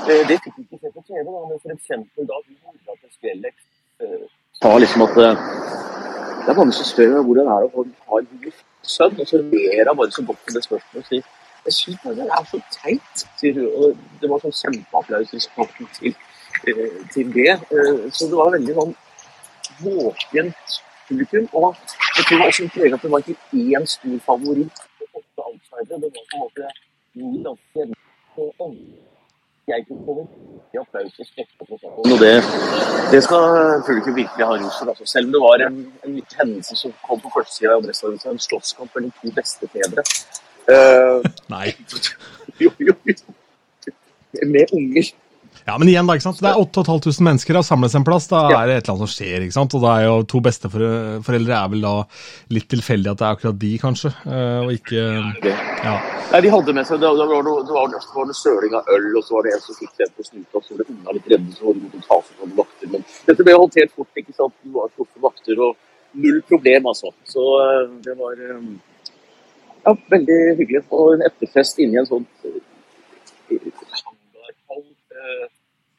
det, 0.06 0.18
det 0.28 0.36
fikk 0.44 0.58
vi 0.58 0.66
ikke 0.66 0.80
se 0.82 0.92
på 0.96 1.04
TV. 1.08 1.24
da, 1.24 1.44
Men 1.48 1.56
f.eks. 1.58 1.88
da 2.30 2.42
Mora 2.44 2.98
til 3.00 3.14
Skrellex 3.16 3.56
uh, 4.04 4.26
sa 4.60 4.74
liksom 4.76 5.06
at 5.06 5.16
det 5.20 6.52
er 6.52 6.58
mange 6.58 6.74
som 6.76 6.88
spør 6.88 7.14
meg 7.14 7.26
hvordan 7.28 7.48
det 7.48 7.56
er 7.56 7.66
å 7.66 7.84
ha 8.10 8.20
en 8.20 8.28
sønn, 8.94 9.20
og 9.20 9.28
så 9.30 9.40
ler 9.42 9.88
han 9.88 9.98
bare 9.98 10.16
så 10.16 10.24
godt 10.26 10.42
med 10.46 10.58
det 10.58 10.64
spørsmålet 10.66 11.04
og 11.04 11.12
sier 11.12 11.28
jeg 11.64 11.72
syns 11.76 12.04
det 12.04 12.26
er 12.26 12.44
så 12.48 12.60
teit, 12.72 13.24
sier 13.40 13.58
hun. 13.58 13.66
Og 13.76 14.20
det 14.20 14.30
var 14.30 14.40
sånn 14.44 14.56
kjempeapplaus 14.60 15.28
til, 15.98 16.14
uh, 16.68 17.00
til 17.14 17.32
det. 17.36 17.52
så 18.16 18.28
det 18.30 18.38
var 18.38 18.54
veldig 18.56 18.76
sånn 18.78 18.94
våkent 19.84 20.78
publikum. 21.08 21.48
Og 21.52 21.76
jeg 22.16 22.24
tror 22.30 22.46
også 22.46 22.70
prega 22.76 22.96
at 22.96 23.04
det 23.04 23.12
var 23.12 23.20
ikke 23.24 23.66
én 23.66 23.84
stor 23.94 24.18
favoritt. 24.30 24.82
Det 24.96 25.06
var 25.12 25.22
på 25.36 25.42
en 25.50 25.60
måte 26.40 26.64
ganske 27.20 29.09
jeg 29.72 29.86
kunne 29.88 30.04
få 30.06 30.14
i 30.70 30.78
applaus 30.78 31.14
og 32.10 32.18
det, 32.20 32.34
det 33.12 33.20
skal 33.26 33.82
publikum 33.86 34.16
virkelig 34.16 34.46
ha 34.46 34.52
ros 34.54 34.76
for. 34.78 34.90
Altså. 34.92 35.06
Selv 35.12 35.26
om 35.26 35.32
det 35.34 35.40
var 35.42 35.64
en, 35.66 35.78
en 36.06 36.20
hendelse 36.38 36.76
som 36.76 36.92
kom 37.06 37.20
på 37.22 37.32
førstesida 37.34 37.72
av 37.74 37.82
Adresseavisa, 37.82 38.30
en 38.30 38.44
slåsskamp 38.46 38.94
mellom 38.94 39.10
to 39.18 39.32
bestefedre. 39.38 40.04
Uh, 40.70 41.18
Nei. 41.50 41.72
jo, 42.64 42.70
jo, 42.78 42.94
jo. 43.10 43.16
Med 44.46 44.76
unger. 44.78 45.10
Ja, 45.70 45.76
men 45.78 45.86
igjen, 45.86 46.08
da, 46.08 46.16
ikke 46.18 46.24
sant? 46.24 46.40
Det 46.42 46.50
er 46.50 46.58
8500 46.58 47.22
mennesker 47.22 47.54
har 47.54 47.62
samles 47.62 47.92
en 47.94 48.04
plass. 48.06 48.24
Da 48.26 48.40
er 48.48 48.66
det 48.66 48.78
et 48.80 48.88
eller 48.88 48.96
annet 48.96 49.04
som 49.04 49.10
skjer. 49.12 49.44
ikke 49.44 49.54
sant? 49.54 49.74
Og 49.78 49.84
da 49.84 49.92
er 50.00 50.06
jo 50.08 50.14
to 50.32 50.40
besteforeldre 50.42 51.54
er 51.54 51.68
vel 51.70 51.84
da 51.84 51.92
litt 52.56 52.66
tilfeldig 52.72 53.12
at 53.12 53.20
det 53.20 53.26
er 53.28 53.36
akkurat 53.36 53.60
de, 53.60 53.70
kanskje. 53.78 54.10
Uh, 54.24 54.64
og 54.64 54.72
ikke 54.74 55.04
ja. 55.04 55.92
Nei, 56.32 56.40
De 56.42 56.50
hadde 56.56 56.74
med 56.74 56.88
seg 56.88 56.98
Det, 57.02 57.12
det 57.20 57.28
var 57.30 57.46
noe, 57.46 57.62
det 57.68 57.76
var, 57.76 57.86
det 57.92 58.02
var 58.16 58.34
søling 58.40 58.74
av 58.80 58.90
øl, 58.96 59.06
og 59.20 59.26
så 59.28 59.36
var 59.36 59.46
det 59.46 59.52
en 59.54 59.62
som 59.68 59.78
fikk 59.78 59.94
den 60.02 60.10
på 60.16 60.26
snuta, 60.26 60.64
så 60.66 60.80
ble 60.80 60.88
unna 60.88 61.14
litt 61.14 61.30
redde, 61.34 61.54
så 61.54 61.68
var 61.68 61.78
det 61.78 62.02
ta 62.08 62.18
seg 62.26 62.42
noen 62.42 62.58
vakter. 62.58 62.92
Men 62.96 63.06
dette 63.30 63.46
ble 63.46 63.56
håndtert 63.62 63.94
fort. 63.94 64.22
ikke 64.24 64.36
sant? 64.40 64.58
Det 64.64 64.74
var 64.74 64.90
forte 64.98 65.24
vakter 65.28 65.64
og 65.68 66.18
null 66.26 66.42
problem, 66.50 66.90
altså. 66.90 67.14
Så 67.30 67.46
uh, 67.62 67.94
det 68.02 68.18
var 68.18 68.42
um, 68.56 68.74
ja, 69.86 69.94
veldig 70.16 70.42
hyggelig. 70.64 70.82
Og 70.90 71.14
en 71.14 71.24
etterfest 71.30 71.78
inni 71.78 72.02
en 72.02 72.10
sånn 72.10 72.26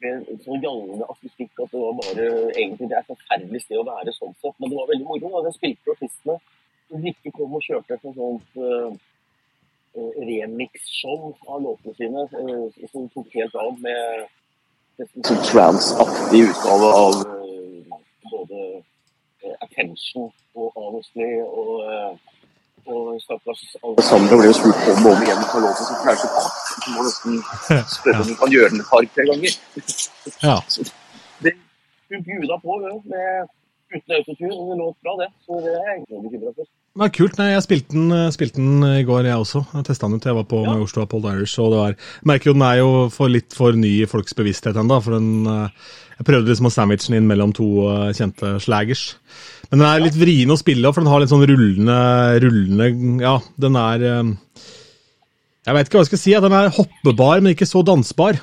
med 0.02 0.42
så 0.44 0.56
gjallende 0.58 1.06
akustikk 1.14 1.62
at 1.62 1.72
det 1.72 1.80
var 1.80 1.94
bare 2.00 2.26
egentlig 2.56 2.88
det 2.90 2.96
er 2.98 3.04
et 3.04 3.12
forferdelig 3.12 3.62
sted 3.64 3.80
å 3.80 3.86
være 3.86 4.14
sånn 4.16 4.34
sett. 4.42 4.56
Men 4.58 4.72
det 4.72 4.78
var 4.78 4.90
veldig 4.90 5.08
moro. 5.08 5.30
Da. 5.36 5.42
Jeg 5.48 5.58
spilte 5.58 5.94
artistene 5.94 6.36
som 6.92 7.08
ikke 7.12 7.32
kom 7.38 7.56
og 7.56 7.64
kjørte 7.66 7.96
et 7.96 8.06
sånt 8.18 8.58
uh, 8.60 8.90
remix-show 10.28 11.30
av 11.48 11.62
låtene 11.64 11.96
sine, 12.00 12.26
uh, 12.34 12.86
som 12.92 13.08
tok 13.14 13.32
helt 13.38 13.56
av 13.62 13.78
med 13.86 14.26
nesten 15.00 15.28
sånn 15.28 15.42
trans-aktig 15.48 16.44
utgave 16.50 16.92
av 16.98 17.22
uh, 17.22 17.96
både 18.28 18.66
Attention 19.64 20.28
og 20.54 20.76
Honestly 20.76 21.32
og 21.42 22.20
og 22.90 23.20
stakkars 23.22 23.62
Alexander 23.86 24.36
ble 24.38 24.48
jo 24.50 24.54
spurt 24.58 24.86
om 24.92 25.06
og 25.06 25.12
om 25.14 25.24
igjen 25.24 25.42
på 25.52 25.62
låten, 25.64 25.86
så 25.86 25.98
det 26.02 26.12
er 26.12 26.20
så 26.22 26.28
kort. 26.34 26.60
Du 26.82 26.88
må 26.94 27.06
nesten 27.06 27.32
spørre 27.96 28.22
om 28.24 28.30
du 28.30 28.36
kan 28.42 28.54
gjøre 28.54 28.70
den 28.72 28.82
et 28.82 28.90
par-tre 28.90 29.26
ganger. 29.30 29.52
Ja. 30.46 30.56
det, 31.44 31.52
hun 32.10 32.24
bjuda 32.28 32.58
på 32.64 32.78
med, 32.82 33.52
uten 33.94 34.16
autotur, 34.18 34.54
og 34.58 34.64
det 34.70 34.78
låt 34.82 34.96
bra, 35.04 35.12
det. 35.22 35.30
Så 35.44 35.60
det 35.64 35.74
er 35.76 35.84
jeg 35.86 35.94
egentlig 35.96 36.22
bekymra 36.26 36.54
for. 36.58 36.70
Det 36.92 37.00
var 37.00 37.08
kult. 37.16 37.38
Nei, 37.40 37.46
jeg 37.54 37.64
spilte 37.64 37.94
den, 37.96 38.12
spilte 38.34 38.60
den, 38.60 38.82
i 38.84 39.04
går, 39.08 39.24
jeg 39.24 39.40
også. 39.40 39.62
Jeg 39.78 39.84
testa 39.86 40.10
den 40.10 40.20
ut. 40.20 40.26
Jeg 40.28 40.36
var 40.36 40.44
på 40.50 40.58
ja. 40.60 40.74
med 40.74 40.82
Oslo 40.84 41.06
Paul 41.08 41.24
Irish. 41.30 41.56
og 41.56 41.70
det 41.72 41.78
var, 41.78 41.94
Jeg 41.96 42.28
merker 42.28 42.50
jo 42.50 42.52
den 42.58 42.64
er 42.66 42.80
jo 42.82 42.90
for 43.14 43.32
litt 43.32 43.56
for 43.56 43.72
ny 43.72 43.92
i 44.02 44.08
folks 44.10 44.36
bevissthet 44.36 44.76
ennå. 44.76 44.98
For 45.00 45.16
den, 45.16 45.30
eh, 45.48 45.88
jeg 46.18 46.26
prøvde 46.28 46.52
liksom 46.52 46.68
å 46.68 46.72
sandwiche 46.74 47.08
den 47.08 47.16
inn 47.22 47.30
mellom 47.30 47.56
to 47.56 47.68
eh, 47.88 48.12
kjente 48.18 48.60
slagers. 48.60 49.06
Men 49.70 49.80
den 49.80 49.88
er 49.88 50.04
litt 50.04 50.20
vrien 50.20 50.52
å 50.52 50.60
spille, 50.60 50.92
for 50.92 51.00
den 51.00 51.08
har 51.08 51.24
litt 51.24 51.32
sånn 51.32 51.48
rullende, 51.48 51.96
rullende 52.44 53.24
Ja, 53.24 53.38
den 53.64 53.80
er 53.80 54.06
eh, 54.10 54.36
Jeg 55.64 55.78
veit 55.78 55.88
ikke 55.88 55.96
hva 55.96 56.04
jeg 56.04 56.12
skal 56.12 56.24
si. 56.26 56.36
Den 56.44 56.60
er 56.60 56.74
hoppebar, 56.76 57.40
men 57.40 57.56
ikke 57.56 57.72
så 57.72 57.80
dansbar. 57.88 58.36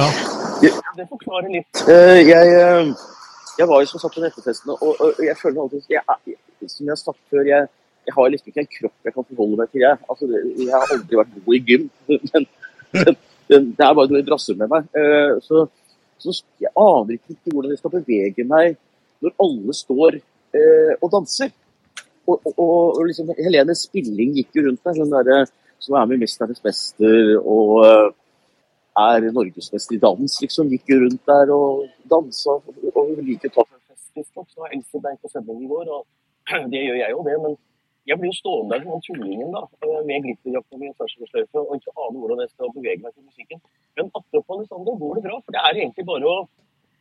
ja. 0.00 0.08
Det 0.96 1.04
forklarer 1.04 1.52
litt. 1.52 1.84
Uh, 1.84 2.16
jeg, 2.24 2.48
uh, 2.64 2.96
jeg, 3.58 3.68
var 3.68 3.82
jo 3.82 3.90
som 3.90 4.02
sagt 4.02 4.16
på 4.16 4.24
nettefestene, 4.24 4.76
og, 4.78 4.96
og, 5.02 5.20
jeg 5.22 5.36
føler 5.40 5.62
alltid 5.62 5.94
jeg, 5.94 6.36
Som 6.66 6.86
jeg 6.86 6.92
har 6.92 7.00
sagt 7.00 7.20
før, 7.30 7.44
jeg, 7.46 7.68
jeg, 8.06 8.14
har 8.16 8.32
liksom 8.32 8.52
ikke 8.52 8.64
en 8.64 8.72
kropp 8.78 9.08
jeg 9.08 9.14
kan 9.14 9.28
forholde 9.28 9.60
meg 9.60 9.70
til. 9.70 9.84
Jeg, 9.84 10.00
altså, 10.08 10.30
jeg 10.32 10.72
har 10.72 10.96
aldri 10.96 11.20
vært 11.20 11.38
god 11.44 11.58
i 11.58 11.62
gym. 11.68 11.86
Men, 12.92 13.14
men, 13.48 13.70
det 13.76 13.84
er 13.84 13.94
bare 13.96 14.08
det 14.10 14.20
drasser 14.26 14.56
med 14.56 14.68
meg. 14.68 14.84
Uh, 14.92 15.38
så 15.40 15.62
så 16.22 16.34
jeg 16.62 16.70
aner 16.78 17.16
ikke 17.16 17.50
hvordan 17.50 17.72
jeg 17.72 17.80
skal 17.80 17.94
bevege 17.96 18.44
meg 18.46 18.76
når 19.22 19.34
alle 19.42 19.74
står 19.74 20.18
eh, 20.18 20.92
og 21.00 21.10
danser. 21.10 21.50
Og, 22.26 22.36
og, 22.52 22.58
og, 22.62 23.02
liksom, 23.08 23.32
Helene 23.38 23.74
Spilling 23.78 24.36
gikk 24.36 24.58
jo 24.58 24.66
rundt 24.68 24.82
der, 24.86 25.00
hun 25.00 25.14
der, 25.14 25.50
som 25.82 25.96
er 25.98 26.06
med 26.06 26.22
'Mesternes 26.22 26.62
mester' 26.62 27.38
og 27.42 27.70
uh, 27.82 28.12
er 28.98 29.28
norgesmester 29.32 29.96
i 29.96 30.00
dans, 30.02 30.38
liksom. 30.44 30.70
Gikk 30.72 30.94
rundt 31.00 31.26
der 31.28 31.52
og 31.54 31.86
dansa. 32.10 32.58
Og, 32.60 32.88
og 32.92 33.12
liker 33.24 33.52
å 33.52 33.54
ta 33.56 33.66
seg 33.66 33.80
fest. 33.92 34.08
Liksom. 34.20 34.48
Så 34.52 34.70
eldste 34.70 35.02
ble 35.02 35.14
på 35.20 35.30
sending 35.32 35.62
i 35.64 35.70
går, 35.70 35.92
og 35.96 36.02
det 36.72 36.82
gjør 36.86 36.98
jeg 37.00 37.14
jo 37.16 37.26
det. 37.28 37.36
men 37.44 37.60
jeg 38.10 38.18
blir 38.18 38.32
jo 38.32 38.34
stående 38.34 38.74
der 38.74 38.82
som 38.82 38.94
han 38.96 39.02
tullingen 39.06 39.52
da, 39.54 39.60
eh, 39.86 39.98
med 40.08 40.24
glitterjakka 40.24 40.78
mi 40.78 40.88
og 40.90 41.02
og 41.02 41.74
ikke 41.76 41.92
aner 42.04 42.18
hvordan 42.18 42.40
jeg 42.42 42.50
skal 42.50 42.72
bevege 42.74 43.02
meg 43.02 43.12
til 43.14 43.26
musikken. 43.28 43.60
Men 43.96 44.10
apropos 44.18 44.56
Alexander, 44.58 44.96
går 45.02 45.14
det 45.14 45.22
bra? 45.26 45.36
For 45.44 45.54
det 45.54 45.60
er 45.62 45.78
egentlig 45.78 46.06
bare 46.10 46.32
å 46.32 46.38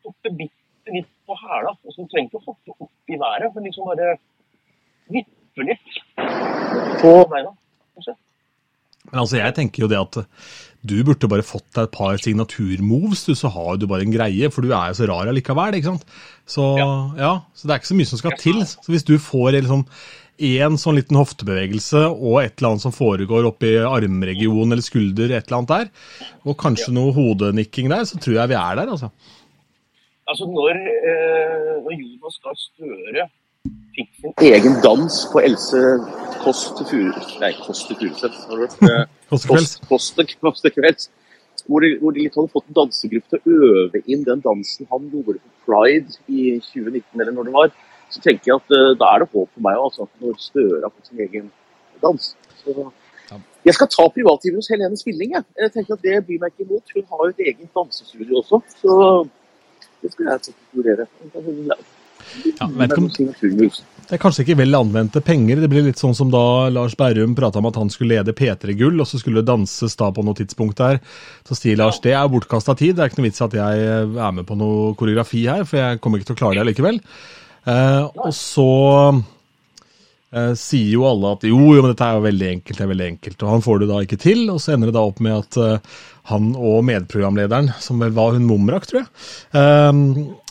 hoppe 0.06 0.34
bitte 0.38 0.96
litt 0.98 1.10
på 1.26 1.38
hæla. 1.42 1.74
Og 1.74 1.96
så 1.96 2.06
trenger 2.06 2.30
ikke 2.30 2.42
å 2.42 2.48
hoppe 2.52 2.76
opp 2.78 3.14
i 3.14 3.18
været, 3.18 3.56
men 3.56 3.66
liksom 3.66 3.90
bare 3.90 4.12
vippe 5.10 5.66
litt 5.72 5.98
på 7.02 7.14
beina. 7.34 7.56
Kanskje. 7.98 8.16
Men 9.10 9.24
altså, 9.24 9.40
jeg 9.42 9.58
tenker 9.58 9.84
jo 9.84 9.90
det 9.90 10.02
at 10.06 10.22
du 10.82 10.96
burde 11.06 11.30
bare 11.30 11.46
fått 11.46 11.68
deg 11.76 11.86
et 11.86 11.94
par 11.94 12.18
signaturmoves, 12.22 13.26
du, 13.28 13.36
så 13.38 13.52
har 13.54 13.78
du 13.78 13.86
bare 13.90 14.06
en 14.08 14.14
greie. 14.14 14.50
For 14.54 14.66
du 14.66 14.72
er 14.74 14.92
jo 14.92 14.98
så 15.02 15.10
rar 15.12 15.30
allikevel, 15.30 15.78
ikke 15.78 15.92
sant. 15.92 16.08
Så 16.50 16.72
ja. 16.80 16.90
ja. 17.20 17.34
så 17.54 17.68
det 17.68 17.76
er 17.76 17.84
ikke 17.84 17.92
så 17.92 18.00
mye 18.00 18.10
som 18.10 18.22
skal 18.22 18.40
til. 18.42 18.64
Så 18.66 18.94
hvis 18.94 19.06
du 19.08 19.16
får 19.22 19.60
liksom 19.60 19.86
én 20.42 20.78
sånn 20.82 20.98
liten 20.98 21.20
hoftebevegelse 21.20 22.02
og 22.10 22.40
et 22.42 22.56
eller 22.56 22.72
annet 22.72 22.86
som 22.88 22.96
foregår 22.96 23.46
oppi 23.52 23.76
armregionen 23.86 24.74
eller 24.74 24.86
skulder, 24.86 25.36
et 25.36 25.46
eller 25.46 25.60
annet 25.60 25.74
der, 25.76 25.92
og 26.48 26.58
kanskje 26.62 26.96
noe 26.96 27.14
hodenikking 27.14 27.92
der, 27.94 28.08
så 28.10 28.18
tror 28.18 28.40
jeg 28.40 28.54
vi 28.54 28.58
er 28.58 28.82
der, 28.82 28.96
altså. 28.96 29.12
Altså, 30.32 30.48
når, 30.48 30.78
eh, 31.12 31.78
når 31.84 31.94
Jonas 31.94 32.40
Gahr 32.42 32.58
Støre 32.58 33.28
fikk 33.96 34.10
sin 34.22 34.54
egen 34.54 34.78
dans 34.84 35.18
på 35.32 35.42
Else 35.46 35.82
Kåss 36.42 36.62
til 36.78 36.88
Furuseth 36.90 37.40
Nei, 37.42 37.52
Kåss 37.66 37.84
til 37.88 38.00
Furuseth, 38.00 38.38
har 38.48 38.56
du 38.56 38.64
hørt? 38.66 38.78
Kåss 40.42 40.64
til 40.64 40.74
Kvelds. 40.78 41.10
Hvor 41.68 41.84
de, 41.84 41.92
hvor 42.02 42.16
de 42.16 42.24
hadde 42.26 42.50
fått 42.50 42.70
en 42.72 42.78
dansegruppe 42.80 43.30
til 43.30 43.38
å 43.38 43.68
øve 43.70 44.02
inn 44.10 44.24
den 44.26 44.42
dansen 44.42 44.88
han 44.90 45.12
gjorde 45.12 45.38
på 45.38 45.52
Pride 45.68 46.16
i 46.26 46.56
2019, 46.58 47.22
eller 47.22 47.36
når 47.36 47.50
det 47.50 47.54
var 47.54 47.74
så 48.12 48.20
tenker 48.24 48.50
jeg 48.50 48.58
at 48.58 48.74
uh, 48.76 48.90
da 49.00 49.12
er 49.14 49.24
det 49.24 49.30
håp 49.32 49.52
for 49.54 49.64
meg 49.64 49.78
altså, 49.80 50.08
når 50.24 50.40
Støre 50.42 50.82
har 50.84 50.92
fått 50.92 51.12
sin 51.12 51.22
egen 51.24 51.46
dans. 52.04 52.32
Så, 52.64 52.90
jeg 53.64 53.78
skal 53.78 53.92
ta 53.94 54.08
privatlivet 54.12 54.60
hos 54.60 54.72
Helene 54.74 55.00
Spilling. 55.00 55.38
Jeg. 55.38 55.48
jeg 55.62 55.74
tenker 55.78 55.96
at 55.96 56.04
Det 56.04 56.18
blir 56.28 56.42
meg 56.42 56.52
ikke 56.52 56.66
imot. 56.66 56.96
Hun 56.98 57.08
har 57.14 57.24
jo 57.24 57.32
et 57.36 57.46
eget 57.46 57.72
dansestudio 57.78 58.42
også, 58.42 58.64
så 58.82 59.00
det 60.02 60.12
skal 60.16 60.32
jeg 60.34 60.60
vurdere. 60.74 61.08
Ja, 62.60 62.68
det 64.12 64.18
er 64.18 64.20
kanskje 64.20 64.44
ikke 64.44 64.58
vel 64.60 64.76
anvendte 64.76 65.22
penger. 65.24 65.62
Det 65.64 65.70
blir 65.72 65.86
litt 65.86 66.02
sånn 66.02 66.16
som 66.18 66.32
da 66.34 66.68
Lars 66.74 66.98
Berrum 67.00 67.36
prata 67.38 67.62
om 67.62 67.70
at 67.70 67.78
han 67.80 67.92
skulle 67.94 68.18
lede 68.18 68.36
P3-gull, 68.36 69.00
og 69.00 69.08
så 69.08 69.22
skulle 69.22 69.40
det 69.40 69.48
danses 69.48 69.96
da 70.00 70.10
på 70.12 70.26
noe 70.28 70.36
tidspunkt 70.36 70.82
der. 70.82 71.00
Så 71.48 71.56
sier 71.56 71.80
Lars 71.80 72.02
det 72.04 72.18
er 72.18 72.32
bortkasta 72.32 72.76
tid. 72.76 72.98
Det 72.98 73.06
er 73.06 73.12
ikke 73.12 73.22
noe 73.22 73.30
vits 73.30 73.46
at 73.46 73.56
jeg 73.56 73.86
er 73.88 74.36
med 74.36 74.48
på 74.50 74.58
noe 74.60 74.92
koreografi 75.00 75.46
her, 75.48 75.64
for 75.70 75.80
jeg 75.80 76.02
kommer 76.04 76.20
ikke 76.20 76.34
til 76.34 76.40
å 76.40 76.42
klare 76.44 76.60
det 76.60 76.74
likevel. 76.74 77.00
Eh, 77.72 78.04
og 78.04 78.34
så 78.36 78.68
eh, 80.36 80.54
sier 80.60 80.94
jo 80.96 81.06
alle 81.10 81.34
at 81.36 81.46
jo, 81.48 81.60
jo, 81.76 81.82
men 81.82 81.94
dette 81.94 82.08
er 82.08 82.18
jo 82.18 82.26
veldig 82.26 82.50
enkelt, 82.56 82.78
det 82.78 82.86
er 82.86 82.92
veldig 82.94 83.10
enkelt. 83.14 83.44
Og 83.44 83.54
han 83.56 83.66
får 83.66 83.82
det 83.82 83.90
da 83.92 84.00
ikke 84.06 84.20
til, 84.22 84.44
og 84.54 84.62
så 84.62 84.76
ender 84.76 84.92
det 84.92 84.98
da 84.98 85.06
opp 85.10 85.22
med 85.24 85.38
at 85.38 85.60
eh, 85.62 86.00
han 86.32 86.52
og 86.56 86.84
medprogramlederen, 86.88 87.72
som 87.84 88.02
vel 88.04 88.14
var 88.18 88.36
hun 88.38 88.48
Mumrak, 88.50 88.88
tror 88.90 89.04
jeg, 89.04 89.12
eh, 89.62 90.02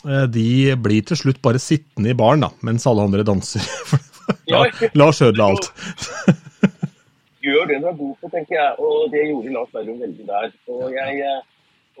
eh, 0.07 0.25
de 0.37 0.47
blir 0.81 1.07
til 1.07 1.21
slutt 1.23 1.41
bare 1.43 1.61
sittende 1.61 2.13
i 2.13 2.17
baren 2.17 2.47
da, 2.47 2.51
mens 2.67 2.87
alle 2.89 3.07
andre 3.09 3.27
danser. 3.27 3.65
Lars 4.99 5.21
ødela 5.21 5.51
alt. 5.51 5.71
Gjør 7.41 7.65
det 7.65 7.79
du 7.81 7.87
er 7.89 7.95
god 7.97 8.17
på, 8.21 8.29
tenker 8.29 8.53
jeg, 8.53 8.73
og 8.85 9.07
det 9.09 9.23
gjorde 9.25 9.53
Lars 9.55 9.71
Berrum 9.73 9.97
veldig 9.97 10.27
der. 10.27 10.51
Og 10.69 10.91
jeg 10.93 11.23
eh, 11.25 11.39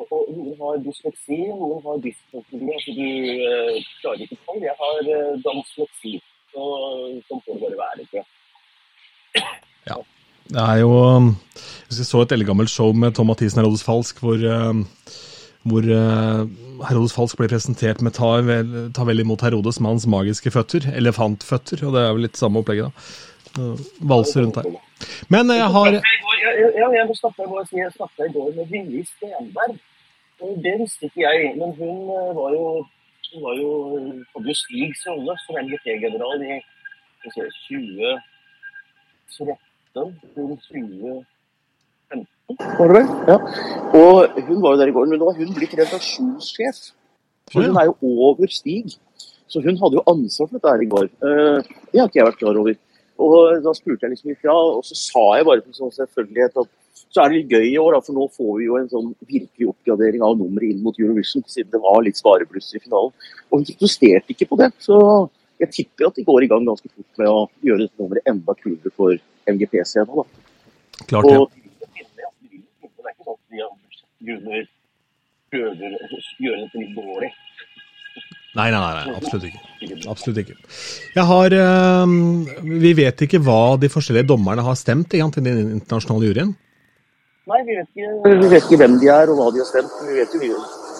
og 0.09 0.29
noen 0.33 0.55
har 0.59 0.77
dysleksi, 0.81 1.37
noen 1.51 1.81
har 1.85 1.99
dysleksi. 2.01 2.59
Altså 2.75 2.93
du 2.97 3.05
uh, 3.05 3.89
klarer 4.01 4.23
ikke 4.25 4.37
tall. 4.47 4.61
Jeg 4.63 4.75
har 4.79 5.09
uh, 5.09 5.41
dysleksi. 5.45 6.13
Så 6.51 6.67
sånn 7.29 7.43
får 7.45 7.57
det 7.57 7.61
bare 7.63 7.79
være. 7.81 8.05
Ikke? 8.07 8.23
Ja. 9.89 9.97
Det 10.51 10.63
er 10.67 10.81
jo 10.81 10.93
hvis 11.87 11.99
Jeg 12.01 12.07
så 12.09 12.21
et 12.23 12.31
eldgammelt 12.35 12.71
show 12.71 12.93
med 12.95 13.15
Tom 13.15 13.29
Mathisen 13.31 13.61
Herodes 13.61 13.83
Falsk, 13.83 14.19
hvor, 14.23 14.39
uh, 14.39 14.71
hvor 15.67 15.87
Herodes 16.87 17.15
Falsk 17.15 17.39
ble 17.39 17.49
presentert 17.51 18.01
med 18.03 18.15
ta 18.17 18.37
vel, 18.45 18.91
ta 18.95 19.05
vel 19.07 19.23
imot 19.23 19.43
Herodes 19.43 19.79
med 19.79 19.95
hans 19.95 20.07
magiske 20.07 20.53
føtter. 20.55 20.87
Elefantføtter. 20.95 21.83
Og 21.87 21.95
det 21.95 22.03
er 22.03 22.15
vel 22.15 22.25
litt 22.27 22.39
samme 22.39 22.63
opplegget, 22.63 22.91
da. 22.91 23.67
Valser 24.07 24.45
rundt 24.45 24.61
her. 24.61 24.69
Men 25.33 25.51
jeg 25.51 25.67
har 25.75 25.91
Ja, 25.91 26.87
jeg 26.95 27.15
snakka 27.19 28.25
i 28.25 28.33
går 28.33 28.53
med 28.55 28.71
Vilje 28.71 29.05
Stenberg. 29.09 29.79
Det 30.63 30.73
visste 30.79 31.05
ikke 31.05 31.21
jeg, 31.21 31.51
men 31.59 31.73
hun 31.77 32.07
var 32.37 32.55
jo, 32.55 32.65
hun 33.31 33.43
var 33.45 33.53
jo 33.59 33.71
hadde 34.33 34.47
jo 34.51 34.55
Stigs 34.59 35.01
rolle 35.07 35.33
som 35.45 35.59
MGT-general 35.61 36.39
i 36.43 36.57
2013 37.23 38.17
til 39.93 40.07
2015. 40.35 41.25
Var 42.79 42.87
det 42.87 42.95
vel? 42.97 43.07
Ja. 43.31 43.37
Og 44.01 44.15
hun 44.47 44.57
var 44.63 44.69
jo 44.73 44.79
der 44.81 44.91
i 44.91 44.95
går, 44.95 45.05
men 45.07 45.17
nå 45.21 45.25
har 45.29 45.37
hun 45.39 45.55
blitt 45.55 45.77
redaksjonssjef. 45.79 46.77
For 47.51 47.59
hun 47.67 47.77
er 47.79 47.85
jo 47.89 47.95
over 48.27 48.47
Stig. 48.51 48.87
Så 49.51 49.57
hun 49.63 49.79
hadde 49.79 49.97
jo 49.99 50.07
ansvar 50.07 50.47
for 50.47 50.55
dette 50.57 50.73
her 50.73 50.83
i 50.83 50.91
går. 50.93 51.07
Eh, 51.27 51.59
det 51.91 51.99
har 51.99 52.07
ikke 52.09 52.19
jeg 52.19 52.29
vært 52.29 52.41
klar 52.43 52.59
over. 52.61 52.75
Og 53.21 53.63
da 53.63 53.71
spurte 53.77 54.07
jeg 54.07 54.13
liksom 54.15 54.33
ifra, 54.33 54.55
og 54.77 54.83
så 54.87 54.95
sa 54.97 55.25
jeg 55.37 55.47
bare 55.47 55.63
på 55.65 55.75
sånn 55.75 55.93
selvfølgelighet 55.95 56.61
at 56.63 56.69
så 57.09 57.23
er 57.23 57.31
det 57.31 57.39
litt 57.39 57.53
gøy 57.55 57.67
i 57.71 57.77
år, 57.81 57.95
da, 57.95 58.01
for 58.05 58.17
nå 58.17 58.27
får 58.35 58.51
vi 58.59 58.67
jo 58.67 58.77
en 58.79 58.89
sånn 58.91 59.11
virkelig 59.25 59.69
oppgradering 59.71 60.23
av 60.25 60.37
nummeret 60.39 60.73
inn 60.73 60.83
mot 60.85 60.99
Eurovision, 60.99 61.43
siden 61.49 61.71
det 61.73 61.81
var 61.83 62.01
litt 62.05 62.19
sparebluss 62.19 62.69
i 62.77 62.81
finalen. 62.83 63.13
Og 63.49 63.57
hun 63.57 63.67
protesterte 63.67 64.35
ikke 64.35 64.49
på 64.51 64.59
det. 64.61 64.71
Så 64.83 64.97
jeg 65.61 65.73
tipper 65.75 66.09
at 66.09 66.19
de 66.19 66.25
går 66.27 66.45
i 66.45 66.51
gang 66.51 66.67
ganske 66.67 66.89
fort 66.89 67.21
med 67.21 67.31
å 67.31 67.41
gjøre 67.65 67.85
dette 67.85 68.01
nummeret 68.01 68.31
enda 68.31 68.55
kulere 68.59 68.93
for 68.95 69.17
MGP-scenen. 69.51 70.31
Klart 71.09 71.29
det. 71.29 71.37
Og 71.37 71.49
vinne. 71.97 72.31
Det 72.81 73.05
er 73.05 73.13
ikke 73.13 73.25
sånn 73.25 73.35
at 73.35 73.43
de 73.51 73.65
av 73.65 73.75
grunner 74.31 74.67
prøver 75.51 75.95
å 75.97 76.21
gjøre 76.45 76.65
dette 76.65 76.83
litt 76.83 76.97
dårlig. 76.97 77.31
Nei, 78.51 78.65
nei, 78.67 78.79
nei, 78.83 79.03
nei, 79.07 79.13
absolutt 79.15 79.45
ikke. 79.47 79.61
Absolutt 80.11 80.39
ikke. 80.41 80.55
Jeg 81.15 81.23
har 81.29 81.53
øh, 81.55 82.15
Vi 82.83 82.91
vet 82.97 83.23
ikke 83.23 83.39
hva 83.45 83.77
de 83.79 83.87
forskjellige 83.91 84.27
dommerne 84.27 84.65
har 84.65 84.75
stemt 84.79 85.15
i 85.15 85.21
den 85.23 85.47
internasjonale 85.77 86.27
juryen. 86.27 86.51
Nei, 87.51 87.61
vi 87.67 87.75
vet, 87.75 87.89
ikke, 87.91 88.37
vi 88.41 88.47
vet 88.51 88.63
ikke 88.69 88.77
hvem 88.79 88.93
de 89.01 89.09
er 89.11 89.31
og 89.33 89.39
hva 89.41 89.47
de 89.51 89.59
har 89.59 89.67
stemt. 89.67 89.95
Vi 90.07 90.13
vet 90.21 90.35
jo 90.37 90.51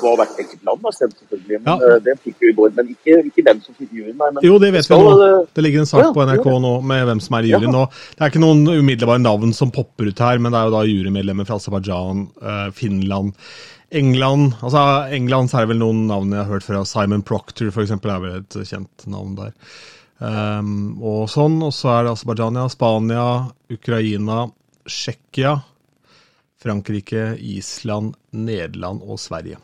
hva 0.01 0.11
hvert 0.17 0.39
enkelt 0.41 0.63
land 0.67 0.85
har 0.87 0.95
stemt, 0.97 1.13
selvfølgelig. 1.21 1.59
Men 1.61 1.69
Ja. 1.69 1.75
eh, 1.95 1.99
Det 2.07 2.15
fikk 2.25 2.35
vi 2.41 2.49
i 2.49 2.55
går. 2.57 2.71
Men 2.75 2.87
ikke, 2.93 3.17
ikke 3.29 3.43
dem 3.45 3.59
som 3.61 3.75
fikk 3.77 3.91
juryen, 3.93 4.17
nei. 4.17 4.29
Men 4.35 4.43
Jo, 4.43 4.57
det 4.59 4.71
vet 4.73 4.87
vi 4.89 4.97
nå. 4.97 5.11
eh, 5.27 5.45
Det 5.53 5.63
ligger 5.63 5.79
en 5.79 5.85
sak 5.91 6.03
Ja, 6.03 6.11
på 6.11 6.25
NRK 6.25 6.45
ja. 6.51 6.59
nå 6.65 6.73
med 6.83 7.05
hvem 7.07 7.21
som 7.21 7.35
er 7.37 7.43
i 7.47 7.51
juryen. 7.53 7.71
Det 7.71 8.21
er 8.21 8.29
ikke 8.33 8.41
noen 8.43 8.65
umiddelbare 8.67 9.21
navn 9.21 9.53
som 9.53 9.71
popper 9.71 10.07
ut 10.09 10.19
her, 10.19 10.39
men 10.39 10.51
det 10.51 10.59
er 10.59 10.65
jo 10.69 10.75
da 10.77 10.83
jurymedlemmer 10.89 11.45
fra 11.47 11.55
Aserbajdsjan, 11.61 12.27
eh, 12.41 12.71
Finland, 12.71 13.33
England 13.93 14.53
Altså 14.63 15.11
England 15.11 15.49
så 15.51 15.57
er 15.59 15.65
det 15.67 15.75
vel 15.75 15.79
noen 15.83 16.07
navn 16.07 16.31
jeg 16.31 16.45
har 16.45 16.51
hørt 16.53 16.63
fra. 16.63 16.83
Simon 16.85 17.21
Proctor 17.21 17.71
for 17.71 17.83
eksempel, 17.83 18.09
er 18.09 18.19
vel 18.19 18.37
et 18.39 18.49
kjent 18.67 19.07
navn 19.07 19.35
der. 19.35 19.51
Um, 20.21 20.97
og 21.01 21.27
sånn. 21.29 21.61
Og 21.63 21.73
så 21.73 21.89
er 21.99 22.03
det 22.05 22.11
Aserbajdsjan, 22.13 22.69
Spania, 22.71 23.51
Ukraina, 23.69 24.51
Tsjekkia, 24.87 25.61
Frankrike, 26.61 27.35
Island, 27.41 28.15
Nederland 28.31 29.01
og 29.03 29.19
Sverige. 29.19 29.59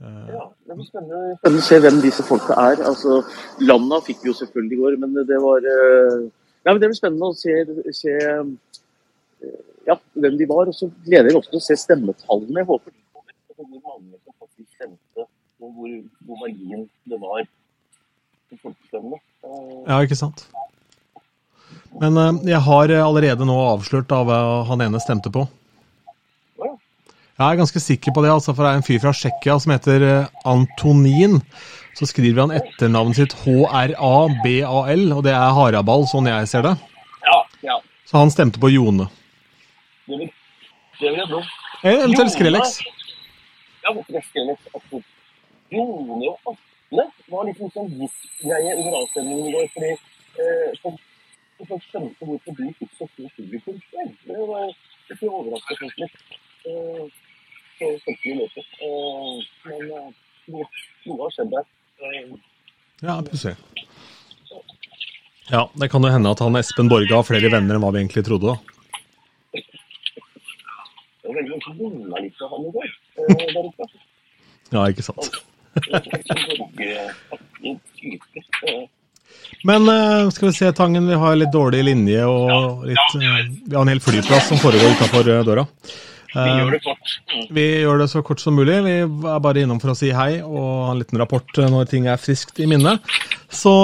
Ja, 0.00 0.46
det 0.64 0.76
blir 0.78 0.86
spennende, 0.86 1.34
spennende 1.42 1.60
å 1.60 1.66
se 1.66 1.78
hvem 1.82 1.98
disse 2.00 2.24
folka 2.24 2.54
er. 2.56 2.80
Altså, 2.88 3.18
Landa 3.60 3.98
fikk 4.06 4.22
vi 4.22 4.30
jo 4.30 4.36
selvfølgelig 4.38 4.78
i 4.78 4.80
går, 4.80 4.96
men 5.02 5.18
det 5.28 5.40
var 5.42 5.66
ja, 6.64 6.72
men 6.72 6.80
Det 6.80 6.90
blir 6.90 6.98
spennende 6.98 7.30
å 7.30 7.36
se, 7.36 7.54
se 7.96 8.16
eh, 8.20 9.60
ja, 9.88 9.96
hvem 10.12 10.36
de 10.36 10.48
var. 10.48 10.68
Og 10.68 10.76
så 10.76 10.90
gleder 11.06 11.30
jeg 11.30 11.32
meg 11.32 11.40
også 11.40 11.54
til 11.54 11.60
å 11.60 11.66
se 11.66 11.76
stemmetallene. 11.80 12.60
Jeg 12.60 12.68
håper 12.68 12.92
de 12.92 13.00
kommer. 13.14 13.36
Hvor 13.56 13.70
mange 13.70 14.20
som 14.20 14.34
faktisk 14.36 14.68
stemte, 14.76 15.26
og 15.60 15.70
hvor, 15.78 15.94
hvor 16.28 16.42
margin 16.42 16.84
det 17.08 17.20
var 17.22 17.46
på 18.50 18.60
folkestemmene. 18.66 19.22
Eh, 19.44 19.72
Ja, 19.88 20.02
ikke 20.04 20.20
sant? 20.20 20.44
Men 21.98 22.16
eh, 22.16 22.38
jeg 22.52 22.62
har 22.66 22.92
allerede 23.00 23.46
nå 23.48 23.56
avslørt 23.72 24.12
av 24.14 24.28
hva 24.28 24.40
han 24.68 24.84
ene 24.86 25.00
stemte 25.02 25.32
på. 25.34 25.46
ja. 26.62 26.72
Jeg 27.40 27.46
er 27.54 27.60
ganske 27.62 27.80
sikker 27.80 28.12
på 28.12 28.22
det, 28.24 28.30
altså, 28.34 28.52
for 28.54 28.66
det 28.66 28.70
er 28.70 28.78
en 28.80 28.86
fyr 28.86 29.00
fra 29.02 29.14
Tsjekkia 29.16 29.56
som 29.64 29.72
heter 29.72 30.04
eh, 30.06 30.26
Antonin. 30.44 31.40
Så 31.98 32.06
skriver 32.06 32.44
han 32.44 32.52
etternavnet 32.54 33.18
sitt 33.18 33.34
H-R-A-B-A-L, 33.42 35.06
og 35.16 35.24
det 35.26 35.32
er 35.34 35.54
Haraball, 35.56 36.06
sånn 36.08 36.28
jeg 36.30 36.46
ser 36.52 36.62
det. 36.68 36.76
ja, 37.26 37.38
ja. 37.66 37.78
Så 38.06 38.18
han 38.18 38.30
stemte 38.32 38.60
på 38.62 38.70
Jone. 38.72 39.06
Det 40.06 40.16
vil, 40.18 40.30
det 41.00 41.10
vil 41.10 41.20
jeg 41.20 41.28
tro. 41.30 41.40
Eventuelt 41.86 42.32
Skrellex. 42.34 42.78
Ja, 43.84 43.92
hvorfor 43.94 44.18
er 44.20 44.24
Skrellex. 44.28 44.58
Jone 45.70 46.16
og 46.30 46.50
Atle 46.52 47.04
var 47.30 47.46
liksom 47.46 47.70
sånn 47.74 47.92
gift-greie 48.00 48.72
under 48.80 48.96
avstemningen 49.00 49.46
i 49.46 49.54
går, 49.54 49.68
fordi 49.76 49.92
eh, 49.94 50.80
folk 51.68 51.84
skjønte 51.90 52.26
hvorfor 52.28 52.56
de 52.58 52.68
fikk 52.78 52.92
så 52.98 53.06
stor 53.14 53.28
publikum. 53.36 53.76
Det 54.26 54.38
var 54.50 54.66
det 55.08 55.16
overraskende 55.18 55.30
overraske 55.40 55.88
litt. 56.00 56.16
Eh, 56.70 57.04
så 57.78 57.84
skjønte 58.04 58.22
vi 58.24 58.34
løpet. 58.38 58.66
Eh, 58.86 59.34
men 59.66 59.82
eh, 59.98 60.08
noe, 60.54 60.66
har 61.24 61.30
skjedd 61.36 61.50
der. 61.56 61.64
Eh, 62.00 62.30
Ja, 63.00 63.14
pussig. 63.24 63.54
Ja, 65.50 65.62
det 65.80 65.88
kan 65.90 66.04
jo 66.04 66.10
hende 66.12 66.30
at 66.30 66.38
han 66.44 66.56
Espen 66.60 66.88
Borge 66.92 67.14
har 67.16 67.24
flere 67.26 67.48
venner 67.50 67.74
enn 67.78 67.82
hva 67.82 67.90
vi 67.94 68.02
egentlig 68.02 68.22
trodde. 68.26 68.52
da. 68.52 68.56
Ja, 69.56 69.62
ikke 71.24 71.32
veldig 71.34 71.50
mange 71.50 71.64
som 71.64 71.78
vinna 71.80 72.20
litt 72.22 72.42
av 72.44 72.52
han 72.54 72.66
i 72.68 72.72
går. 72.76 72.88
Eh, 73.16 73.34
der 73.40 73.64
oppe. 73.64 73.88
Ja, 74.70 74.84
ikke 74.92 75.02
sant. 75.08 75.24
Borge-aktig 76.60 77.72
type. 77.96 78.44
Eh, 78.68 78.84
Men 79.68 79.88
uh, 79.88 80.30
skal 80.32 80.48
vi 80.48 80.54
se, 80.56 80.70
Tangen, 80.72 81.08
vi 81.08 81.18
har 81.20 81.34
litt 81.36 81.52
dårlig 81.52 81.82
linje 81.84 82.22
og 82.24 82.86
litt 82.88 83.16
uh, 83.16 83.20
Vi 83.20 83.74
har 83.74 83.82
en 83.82 83.92
hel 83.92 84.00
flyplass 84.00 84.48
som 84.48 84.60
foregår 84.62 84.96
utafor 84.96 85.28
døra. 85.44 85.66
vi 86.32 86.40
Eh, 86.40 86.58
gjør 86.60 86.70
det 86.70 86.80
kort. 86.84 87.12
Mm. 87.34 87.46
Vi 87.56 87.66
gjør 87.82 87.98
det 87.98 88.08
så 88.12 88.22
kort 88.22 88.40
som 88.40 88.54
mulig. 88.54 88.76
Vi 88.84 88.96
er 89.02 89.42
bare 89.42 89.64
innom 89.64 89.80
for 89.82 89.92
å 89.92 89.98
si 89.98 90.12
hei 90.14 90.38
og 90.40 90.62
ha 90.62 90.92
en 90.92 91.02
liten 91.02 91.18
rapport 91.18 91.58
eh, 91.58 91.70
når 91.72 91.90
ting 91.90 92.06
er 92.06 92.20
friskt 92.22 92.60
i 92.62 92.68
minne. 92.70 92.98
Så 93.50 93.74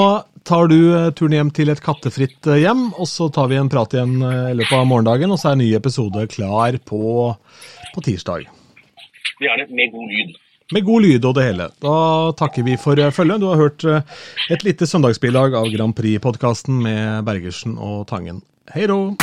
tar 0.46 0.70
du 0.70 0.78
eh, 0.94 1.10
turen 1.16 1.34
hjem 1.34 1.50
til 1.54 1.72
et 1.72 1.82
kattefritt 1.82 2.46
eh, 2.46 2.62
hjem, 2.62 2.88
og 2.94 3.10
så 3.10 3.28
tar 3.34 3.50
vi 3.50 3.58
en 3.58 3.70
prat 3.72 3.96
igjen 3.96 4.16
eh, 4.22 4.52
i 4.52 4.56
løpet 4.60 4.78
av 4.78 4.86
morgendagen, 4.86 5.34
og 5.34 5.42
så 5.42 5.50
er 5.50 5.58
en 5.58 5.64
ny 5.64 5.72
episode 5.78 6.26
klar 6.32 6.78
på, 6.86 7.02
på 7.94 8.06
tirsdag. 8.06 8.46
Vi 9.40 9.50
har 9.50 9.58
det 9.58 9.66
med 9.74 9.90
god 9.94 10.12
lyd. 10.12 10.36
Med 10.74 10.82
god 10.82 11.04
lyd 11.04 11.26
og 11.28 11.36
det 11.38 11.44
hele. 11.46 11.68
Da 11.82 11.96
takker 12.38 12.66
vi 12.66 12.74
for 12.80 12.98
eh, 12.98 13.12
følget. 13.14 13.42
Du 13.42 13.46
har 13.52 13.60
hørt 13.60 13.86
eh, 13.86 14.02
et 14.50 14.66
lite 14.66 14.88
søndagsbilag 14.90 15.54
av 15.54 15.70
Grand 15.70 15.94
Prix-podkasten 15.94 16.82
med 16.82 17.22
Bergersen 17.28 17.78
og 17.78 18.08
Tangen. 18.10 18.42
Hei 18.74 18.86
då! 18.90 19.14